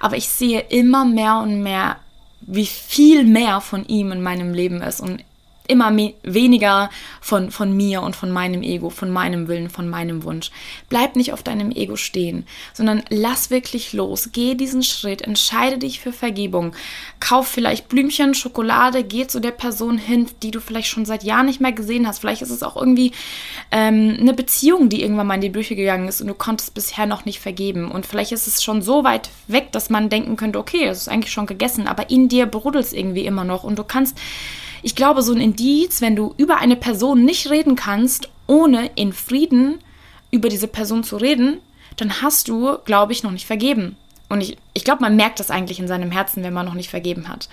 Aber 0.00 0.16
ich 0.16 0.28
sehe 0.28 0.60
immer 0.60 1.04
mehr 1.04 1.38
und 1.38 1.62
mehr, 1.62 1.96
wie 2.40 2.66
viel 2.66 3.24
mehr 3.24 3.60
von 3.60 3.86
ihm 3.86 4.12
in 4.12 4.22
meinem 4.22 4.54
Leben 4.54 4.82
ist. 4.82 5.00
Und 5.00 5.24
immer 5.66 5.94
weniger 6.22 6.90
von, 7.20 7.50
von 7.50 7.76
mir 7.76 8.02
und 8.02 8.16
von 8.16 8.30
meinem 8.30 8.62
Ego, 8.62 8.90
von 8.90 9.10
meinem 9.10 9.48
Willen, 9.48 9.70
von 9.70 9.88
meinem 9.88 10.24
Wunsch. 10.24 10.50
Bleib 10.88 11.16
nicht 11.16 11.32
auf 11.32 11.42
deinem 11.42 11.70
Ego 11.70 11.96
stehen, 11.96 12.46
sondern 12.72 13.02
lass 13.08 13.50
wirklich 13.50 13.92
los. 13.92 14.30
Geh 14.32 14.54
diesen 14.54 14.82
Schritt, 14.82 15.22
entscheide 15.22 15.78
dich 15.78 16.00
für 16.00 16.12
Vergebung. 16.12 16.74
Kauf 17.20 17.48
vielleicht 17.48 17.88
Blümchen, 17.88 18.34
Schokolade, 18.34 19.04
geh 19.04 19.26
zu 19.26 19.40
der 19.40 19.50
Person 19.50 19.98
hin, 19.98 20.26
die 20.42 20.50
du 20.50 20.60
vielleicht 20.60 20.88
schon 20.88 21.04
seit 21.04 21.24
Jahren 21.24 21.46
nicht 21.46 21.60
mehr 21.60 21.72
gesehen 21.72 22.06
hast. 22.06 22.20
Vielleicht 22.20 22.42
ist 22.42 22.50
es 22.50 22.62
auch 22.62 22.76
irgendwie 22.76 23.12
ähm, 23.70 24.16
eine 24.20 24.34
Beziehung, 24.34 24.88
die 24.88 25.02
irgendwann 25.02 25.26
mal 25.26 25.34
in 25.34 25.40
die 25.40 25.50
Brüche 25.50 25.76
gegangen 25.76 26.08
ist 26.08 26.20
und 26.20 26.28
du 26.28 26.34
konntest 26.34 26.74
bisher 26.74 27.06
noch 27.06 27.24
nicht 27.24 27.40
vergeben. 27.40 27.90
Und 27.90 28.06
vielleicht 28.06 28.32
ist 28.32 28.46
es 28.46 28.62
schon 28.62 28.82
so 28.82 29.04
weit 29.04 29.30
weg, 29.48 29.72
dass 29.72 29.90
man 29.90 30.08
denken 30.08 30.36
könnte, 30.36 30.58
okay, 30.58 30.86
es 30.86 31.02
ist 31.02 31.08
eigentlich 31.08 31.32
schon 31.32 31.46
gegessen, 31.46 31.88
aber 31.88 32.10
in 32.10 32.28
dir 32.28 32.46
brodelt 32.46 32.84
es 32.84 32.92
irgendwie 32.92 33.26
immer 33.26 33.44
noch 33.44 33.64
und 33.64 33.78
du 33.78 33.84
kannst 33.84 34.16
ich 34.86 34.94
glaube, 34.94 35.22
so 35.22 35.32
ein 35.32 35.40
Indiz, 35.40 36.00
wenn 36.00 36.14
du 36.14 36.32
über 36.36 36.58
eine 36.58 36.76
Person 36.76 37.24
nicht 37.24 37.50
reden 37.50 37.74
kannst, 37.74 38.28
ohne 38.46 38.88
in 38.94 39.12
Frieden 39.12 39.80
über 40.30 40.48
diese 40.48 40.68
Person 40.68 41.02
zu 41.02 41.16
reden, 41.16 41.58
dann 41.96 42.22
hast 42.22 42.46
du, 42.46 42.78
glaube 42.84 43.12
ich, 43.12 43.24
noch 43.24 43.32
nicht 43.32 43.46
vergeben. 43.46 43.96
Und 44.28 44.42
ich, 44.42 44.56
ich 44.74 44.84
glaube, 44.84 45.02
man 45.02 45.16
merkt 45.16 45.40
das 45.40 45.50
eigentlich 45.50 45.80
in 45.80 45.88
seinem 45.88 46.12
Herzen, 46.12 46.44
wenn 46.44 46.52
man 46.52 46.66
noch 46.66 46.74
nicht 46.74 46.88
vergeben 46.88 47.26
hat. 47.26 47.48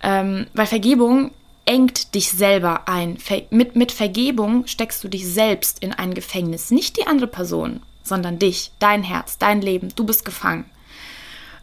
Ähm, 0.00 0.46
weil 0.54 0.66
Vergebung 0.66 1.32
engt 1.64 2.14
dich 2.14 2.30
selber 2.30 2.86
ein. 2.86 3.18
Ver 3.18 3.42
mit, 3.50 3.74
mit 3.74 3.90
Vergebung 3.90 4.68
steckst 4.68 5.02
du 5.02 5.08
dich 5.08 5.26
selbst 5.26 5.80
in 5.82 5.92
ein 5.92 6.14
Gefängnis. 6.14 6.70
Nicht 6.70 6.98
die 6.98 7.06
andere 7.08 7.26
Person, 7.26 7.82
sondern 8.04 8.38
dich, 8.38 8.70
dein 8.78 9.02
Herz, 9.02 9.38
dein 9.38 9.60
Leben. 9.60 9.88
Du 9.96 10.04
bist 10.04 10.24
gefangen. 10.24 10.66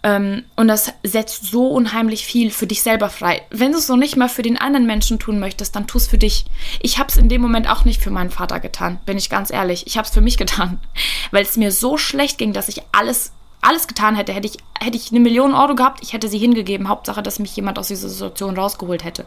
Ähm, 0.04 0.44
und 0.56 0.68
das 0.68 0.94
setzt 1.04 1.46
so 1.46 1.68
unheimlich 1.68 2.26
viel 2.26 2.52
für 2.52 2.68
dich 2.68 2.82
selber 2.82 3.10
frei. 3.10 3.42
Wenn 3.50 3.72
du 3.72 3.78
es 3.78 3.88
noch 3.88 3.98
nicht 3.98 4.16
mal 4.16 4.30
für 4.30 4.44
den 4.44 4.58
anderen 4.58 4.86
Menschen 4.86 5.20
tun 5.20 5.40
möchtest, 5.40 5.76
dann 5.76 5.88
tu 5.88 5.98
es 5.98 6.08
für 6.08 6.18
dich. 6.18 6.46
Ich 6.82 7.00
habe 7.00 7.10
es 7.10 7.18
in 7.18 7.30
dem 7.30 7.42
Moment 7.42 7.70
auch 7.70 7.86
nicht 7.86 8.02
für 8.02 8.12
meinen 8.12 8.30
Vater 8.30 8.60
getan, 8.60 9.00
bin 9.06 9.18
ich 9.18 9.30
ganz 9.30 9.52
ehrlich. 9.52 9.88
Ich 9.88 9.98
habe 9.98 10.08
es 10.08 10.14
für 10.14 10.22
mich 10.22 10.38
getan, 10.38 10.80
weil 11.32 11.44
es 11.44 11.58
mir 11.58 11.72
so 11.72 11.98
schlecht 11.98 12.38
ging, 12.38 12.54
dass 12.54 12.70
ich 12.70 12.82
alles 12.92 13.32
alles 13.60 13.88
getan 13.88 14.16
hätte, 14.16 14.34
hätte 14.34 14.48
ich, 14.48 14.58
hätte 14.80 14.98
ich 14.98 15.12
eine 15.12 15.20
Million 15.20 15.54
Euro 15.54 15.76
gehabt, 15.76 16.00
ich 16.04 16.14
hätte 16.14 16.30
sie 16.30 16.38
hingegeben. 16.38 16.88
Hauptsache, 16.88 17.24
dass 17.24 17.40
mich 17.40 17.56
jemand 17.56 17.80
aus 17.80 17.88
dieser 17.88 18.08
Situation 18.08 18.56
rausgeholt 18.56 19.04
hätte. 19.04 19.26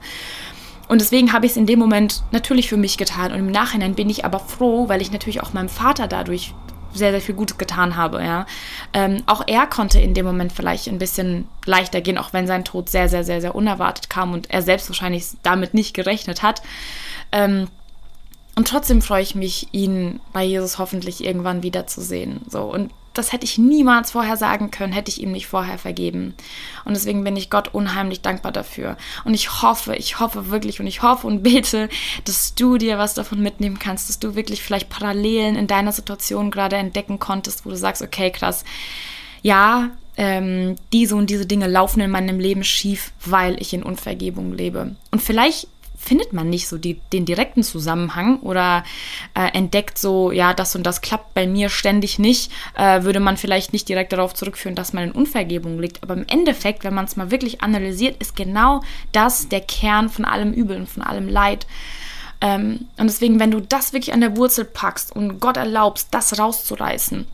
Und 0.89 1.01
deswegen 1.01 1.33
habe 1.33 1.47
ich 1.47 1.53
es 1.53 1.57
in 1.57 1.67
dem 1.67 1.79
Moment 1.79 2.23
natürlich 2.33 2.69
für 2.69 2.77
mich 2.77 2.97
getan. 2.97 3.33
Und 3.33 3.39
im 3.39 3.51
Nachhinein 3.51 3.95
bin 3.95 4.11
ich 4.11 4.25
aber 4.25 4.41
froh, 4.41 4.89
weil 4.89 5.03
ich 5.03 5.13
natürlich 5.13 5.41
auch 5.41 5.53
meinem 5.53 5.69
Vater 5.69 6.09
dadurch 6.09 6.55
sehr, 6.93 7.11
sehr 7.11 7.21
viel 7.21 7.35
Gutes 7.35 7.59
getan 7.59 7.97
habe, 7.97 8.23
ja. 8.23 8.47
Ähm, 8.93 9.23
auch 9.27 9.43
er 9.47 9.67
konnte 9.67 10.01
in 10.01 10.15
dem 10.15 10.27
Moment 10.27 10.53
vielleicht 10.53 10.89
ein 10.89 10.99
bisschen 10.99 11.49
leichter 11.65 12.01
gehen, 12.01 12.19
auch 12.19 12.33
wenn 12.33 12.47
sein 12.47 12.65
Tod 12.65 12.89
sehr, 12.89 13.09
sehr, 13.09 13.25
sehr, 13.25 13.41
sehr 13.41 13.55
unerwartet 13.55 14.11
kam 14.11 14.33
und 14.33 14.51
er 14.51 14.63
selbst 14.63 14.89
wahrscheinlich 14.89 15.27
damit 15.43 15.75
nicht 15.75 15.95
gerechnet 15.95 16.43
hat. 16.43 16.63
Ähm, 17.33 17.69
und 18.57 18.69
trotzdem 18.69 19.01
freue 19.01 19.23
ich 19.23 19.35
mich, 19.35 19.69
ihn 19.73 20.21
bei 20.33 20.45
Jesus 20.45 20.79
hoffentlich 20.79 21.25
irgendwann 21.25 21.63
wiederzusehen. 21.63 22.43
So, 22.49 22.63
und 22.65 22.91
das 23.15 23.33
hätte 23.33 23.45
ich 23.45 23.59
niemals 23.59 24.13
vorher 24.13 24.37
sagen 24.37 24.71
können, 24.71 24.93
hätte 24.93 25.11
ich 25.11 25.21
ihm 25.21 25.33
nicht 25.33 25.47
vorher 25.47 25.79
vergeben. 25.79 26.35
Und 26.85 26.95
deswegen 26.95 27.25
bin 27.25 27.37
ich 27.37 27.51
Gott 27.51 27.69
unheimlich 27.75 28.21
dankbar 28.21 28.53
dafür. 28.53 28.97
Und 29.25 29.35
ich 29.35 29.63
hoffe, 29.63 29.97
ich 29.97 30.21
hoffe 30.21 30.51
wirklich 30.51 30.81
und 30.81 30.87
ich 30.87 31.03
hoffe 31.03 31.27
und 31.27 31.43
bete, 31.43 31.89
dass 32.25 32.55
du 32.55 32.79
dir 32.79 32.99
was 32.99 33.15
davon 33.15 33.43
mitnehmen 33.43 33.79
kannst, 33.79 34.09
dass 34.09 34.21
du 34.21 34.35
wirklich 34.35 34.63
vielleicht 34.63 34.89
Parallelen 34.89 35.57
in 35.57 35.67
deiner 35.67 35.93
Situation 35.93 36.51
gerade 36.51 36.77
entdecken 36.77 37.19
konntest, 37.19 37.67
wo 37.67 37.71
du 37.71 37.77
sagst, 37.77 38.03
okay, 38.03 38.31
krass, 38.31 38.65
ja, 39.43 39.91
ähm, 40.17 40.77
diese 40.93 41.17
und 41.17 41.31
diese 41.31 41.47
Dinge 41.47 41.67
laufen 41.67 42.01
in 42.01 42.11
meinem 42.11 42.39
Leben 42.39 42.63
schief, 42.63 43.13
weil 43.25 43.61
ich 43.61 43.73
in 43.73 43.83
Unvergebung 43.83 44.53
lebe. 44.53 44.95
Und 45.11 45.23
vielleicht 45.23 45.67
findet 46.01 46.33
man 46.33 46.49
nicht 46.49 46.67
so 46.67 46.79
die, 46.79 46.95
den 47.13 47.27
direkten 47.27 47.63
Zusammenhang 47.63 48.41
oder 48.41 48.85
äh, 49.35 49.55
entdeckt 49.57 49.99
so, 49.99 50.33
ja, 50.33 50.55
das 50.55 50.75
und 50.75 50.85
das 50.85 51.03
klappt 51.03 51.35
bei 51.35 51.47
mir 51.47 51.69
ständig 51.69 52.19
nicht, 52.19 52.51
äh, 52.75 53.03
würde 53.03 53.21
man 53.21 53.37
vielleicht 53.37 53.73
nicht 53.73 53.89
direkt 53.89 54.13
darauf 54.13 54.35
zurückführen, 54.35 54.75
dass 54.75 54.93
man 54.93 55.05
in 55.05 55.13
Unvergebung 55.13 55.79
liegt. 55.79 56.03
Aber 56.03 56.15
im 56.15 56.25
Endeffekt, 56.27 56.85
wenn 56.85 56.95
man 56.95 57.05
es 57.05 57.17
mal 57.17 57.31
wirklich 57.31 57.63
analysiert, 57.63 58.17
ist 58.21 58.35
genau 58.35 58.83
das 59.13 59.49
der 59.49 59.61
Kern 59.61 60.09
von 60.09 60.25
allem 60.25 60.53
Übel 60.53 60.79
und 60.79 60.89
von 60.89 61.03
allem 61.03 61.29
Leid. 61.29 61.67
Ähm, 62.41 62.87
und 62.97 63.07
deswegen, 63.07 63.39
wenn 63.39 63.51
du 63.51 63.61
das 63.61 63.93
wirklich 63.93 64.15
an 64.15 64.23
der 64.23 64.37
Wurzel 64.37 64.65
packst 64.65 65.15
und 65.15 65.39
Gott 65.39 65.59
erlaubst, 65.59 66.09
das 66.13 66.39
rauszureißen, 66.39 67.27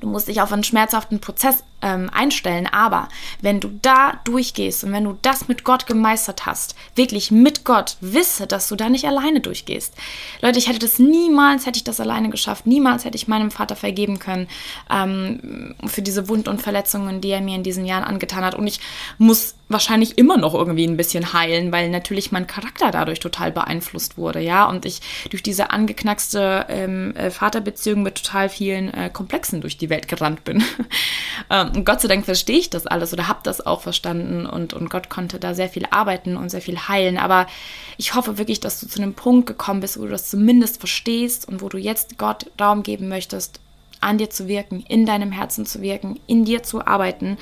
du 0.00 0.06
musst 0.06 0.28
dich 0.28 0.42
auf 0.42 0.52
einen 0.52 0.64
schmerzhaften 0.64 1.18
Prozess 1.18 1.64
ähm, 1.82 2.10
einstellen. 2.12 2.66
Aber 2.66 3.08
wenn 3.40 3.60
du 3.60 3.68
da 3.82 4.20
durchgehst 4.24 4.84
und 4.84 4.92
wenn 4.92 5.04
du 5.04 5.18
das 5.22 5.48
mit 5.48 5.64
Gott 5.64 5.86
gemeistert 5.86 6.46
hast, 6.46 6.74
wirklich 6.94 7.30
mit 7.30 7.64
Gott, 7.64 7.96
wisse, 8.00 8.46
dass 8.46 8.68
du 8.68 8.76
da 8.76 8.88
nicht 8.88 9.06
alleine 9.06 9.40
durchgehst. 9.40 9.94
Leute, 10.40 10.58
ich 10.58 10.68
hätte 10.68 10.78
das 10.78 10.98
niemals, 10.98 11.66
hätte 11.66 11.76
ich 11.76 11.84
das 11.84 12.00
alleine 12.00 12.30
geschafft. 12.30 12.66
Niemals 12.66 13.04
hätte 13.04 13.16
ich 13.16 13.28
meinem 13.28 13.50
Vater 13.50 13.76
vergeben 13.76 14.18
können 14.18 14.48
ähm, 14.90 15.74
für 15.86 16.02
diese 16.02 16.28
Wunden 16.28 16.48
und 16.48 16.62
Verletzungen, 16.62 17.20
die 17.20 17.30
er 17.30 17.40
mir 17.40 17.56
in 17.56 17.62
diesen 17.62 17.84
Jahren 17.84 18.04
angetan 18.04 18.44
hat. 18.44 18.54
Und 18.54 18.66
ich 18.66 18.80
muss 19.18 19.54
wahrscheinlich 19.72 20.18
immer 20.18 20.36
noch 20.36 20.54
irgendwie 20.54 20.86
ein 20.86 20.96
bisschen 20.96 21.32
heilen, 21.32 21.72
weil 21.72 21.88
natürlich 21.88 22.30
mein 22.30 22.46
Charakter 22.46 22.90
dadurch 22.90 23.20
total 23.20 23.50
beeinflusst 23.50 24.16
wurde, 24.16 24.40
ja. 24.40 24.68
Und 24.68 24.84
ich 24.84 25.00
durch 25.30 25.42
diese 25.42 25.70
angeknackste 25.70 26.66
ähm, 26.68 27.16
äh, 27.16 27.30
Vaterbeziehung 27.30 28.02
mit 28.02 28.22
total 28.22 28.48
vielen 28.48 28.92
äh, 28.92 29.10
Komplexen 29.12 29.60
durch 29.60 29.78
die 29.78 29.90
Welt 29.90 30.08
gerannt 30.08 30.44
bin. 30.44 30.62
ähm, 31.50 31.71
und 31.74 31.84
Gott 31.84 32.00
sei 32.00 32.08
Dank 32.08 32.24
verstehe 32.24 32.58
ich 32.58 32.70
das 32.70 32.86
alles 32.86 33.12
oder 33.12 33.28
habe 33.28 33.40
das 33.42 33.64
auch 33.64 33.80
verstanden 33.80 34.46
und, 34.46 34.74
und 34.74 34.90
Gott 34.90 35.08
konnte 35.08 35.38
da 35.38 35.54
sehr 35.54 35.68
viel 35.68 35.86
arbeiten 35.90 36.36
und 36.36 36.50
sehr 36.50 36.60
viel 36.60 36.88
heilen. 36.88 37.18
Aber 37.18 37.46
ich 37.96 38.14
hoffe 38.14 38.38
wirklich, 38.38 38.60
dass 38.60 38.80
du 38.80 38.86
zu 38.86 39.00
einem 39.00 39.14
Punkt 39.14 39.46
gekommen 39.46 39.80
bist, 39.80 39.98
wo 39.98 40.02
du 40.02 40.10
das 40.10 40.28
zumindest 40.28 40.78
verstehst 40.78 41.48
und 41.48 41.62
wo 41.62 41.68
du 41.68 41.78
jetzt 41.78 42.18
Gott 42.18 42.50
Raum 42.60 42.82
geben 42.82 43.08
möchtest, 43.08 43.60
an 44.02 44.18
dir 44.18 44.28
zu 44.28 44.48
wirken, 44.48 44.84
in 44.88 45.06
deinem 45.06 45.32
Herzen 45.32 45.64
zu 45.64 45.80
wirken, 45.80 46.18
in 46.26 46.44
dir 46.44 46.62
zu 46.62 46.86
arbeiten. 46.86 47.38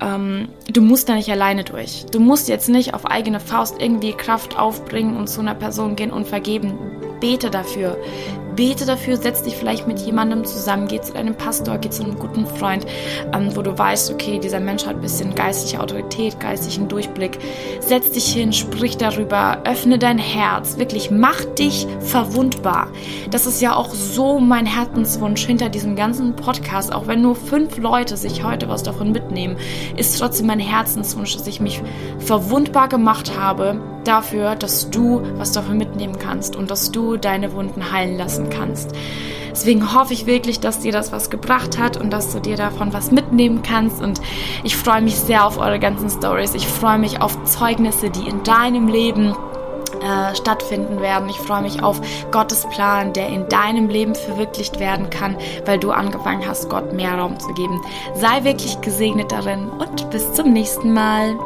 Ähm, 0.00 0.48
du 0.72 0.80
musst 0.80 1.08
da 1.08 1.14
nicht 1.14 1.30
alleine 1.30 1.64
durch. 1.64 2.06
Du 2.10 2.18
musst 2.18 2.48
jetzt 2.48 2.68
nicht 2.68 2.94
auf 2.94 3.06
eigene 3.06 3.40
Faust 3.40 3.76
irgendwie 3.78 4.12
Kraft 4.12 4.58
aufbringen 4.58 5.16
und 5.16 5.28
zu 5.28 5.40
einer 5.40 5.54
Person 5.54 5.96
gehen 5.96 6.10
und 6.10 6.26
vergeben 6.26 6.78
bete 7.20 7.50
dafür. 7.50 7.98
Bete 8.58 8.86
dafür, 8.86 9.16
setz 9.16 9.44
dich 9.44 9.54
vielleicht 9.54 9.86
mit 9.86 10.00
jemandem 10.00 10.44
zusammen, 10.44 10.88
geh 10.88 11.00
zu 11.00 11.12
deinem 11.12 11.36
Pastor, 11.36 11.78
geh 11.78 11.90
zu 11.90 12.02
einem 12.02 12.18
guten 12.18 12.44
Freund, 12.44 12.84
ähm, 13.32 13.54
wo 13.54 13.62
du 13.62 13.78
weißt, 13.78 14.12
okay, 14.12 14.40
dieser 14.40 14.58
Mensch 14.58 14.84
hat 14.84 14.96
ein 14.96 15.00
bisschen 15.00 15.32
geistige 15.32 15.80
Autorität, 15.80 16.40
geistigen 16.40 16.88
Durchblick. 16.88 17.38
Setz 17.78 18.10
dich 18.10 18.32
hin, 18.32 18.52
sprich 18.52 18.96
darüber, 18.96 19.58
öffne 19.64 19.96
dein 19.96 20.18
Herz, 20.18 20.76
wirklich 20.76 21.08
mach 21.12 21.44
dich 21.44 21.86
verwundbar. 22.00 22.88
Das 23.30 23.46
ist 23.46 23.62
ja 23.62 23.76
auch 23.76 23.94
so 23.94 24.40
mein 24.40 24.66
Herzenswunsch 24.66 25.46
hinter 25.46 25.68
diesem 25.68 25.94
ganzen 25.94 26.34
Podcast. 26.34 26.92
Auch 26.92 27.06
wenn 27.06 27.22
nur 27.22 27.36
fünf 27.36 27.78
Leute 27.78 28.16
sich 28.16 28.42
heute 28.42 28.68
was 28.68 28.82
davon 28.82 29.12
mitnehmen, 29.12 29.56
ist 29.96 30.18
trotzdem 30.18 30.48
mein 30.48 30.58
Herzenswunsch, 30.58 31.36
dass 31.36 31.46
ich 31.46 31.60
mich 31.60 31.80
verwundbar 32.18 32.88
gemacht 32.88 33.38
habe 33.38 33.80
dafür, 34.08 34.56
dass 34.56 34.90
du 34.90 35.22
was 35.36 35.52
davon 35.52 35.76
mitnehmen 35.76 36.18
kannst 36.18 36.56
und 36.56 36.70
dass 36.70 36.90
du 36.90 37.16
deine 37.16 37.52
Wunden 37.52 37.92
heilen 37.92 38.16
lassen 38.16 38.50
kannst. 38.50 38.92
Deswegen 39.50 39.92
hoffe 39.94 40.12
ich 40.12 40.26
wirklich, 40.26 40.60
dass 40.60 40.80
dir 40.80 40.92
das 40.92 41.10
was 41.10 41.30
gebracht 41.30 41.78
hat 41.78 41.96
und 41.96 42.10
dass 42.10 42.32
du 42.32 42.40
dir 42.40 42.56
davon 42.56 42.92
was 42.92 43.10
mitnehmen 43.10 43.62
kannst. 43.62 44.00
Und 44.00 44.20
ich 44.62 44.76
freue 44.76 45.02
mich 45.02 45.16
sehr 45.16 45.44
auf 45.44 45.58
eure 45.58 45.78
ganzen 45.78 46.08
Stories. 46.10 46.54
Ich 46.54 46.66
freue 46.66 46.98
mich 46.98 47.20
auf 47.20 47.42
Zeugnisse, 47.44 48.08
die 48.10 48.28
in 48.28 48.42
deinem 48.44 48.86
Leben 48.86 49.34
äh, 50.00 50.34
stattfinden 50.36 51.00
werden. 51.00 51.28
Ich 51.28 51.38
freue 51.38 51.62
mich 51.62 51.82
auf 51.82 52.00
Gottes 52.30 52.68
Plan, 52.68 53.12
der 53.12 53.28
in 53.30 53.48
deinem 53.48 53.88
Leben 53.88 54.14
verwirklicht 54.14 54.78
werden 54.78 55.10
kann, 55.10 55.36
weil 55.64 55.78
du 55.78 55.90
angefangen 55.90 56.46
hast, 56.46 56.68
Gott 56.70 56.92
mehr 56.92 57.14
Raum 57.18 57.40
zu 57.40 57.52
geben. 57.54 57.80
Sei 58.14 58.44
wirklich 58.44 58.80
gesegnet 58.80 59.32
darin 59.32 59.68
und 59.70 60.08
bis 60.10 60.32
zum 60.34 60.52
nächsten 60.52 60.92
Mal. 60.92 61.36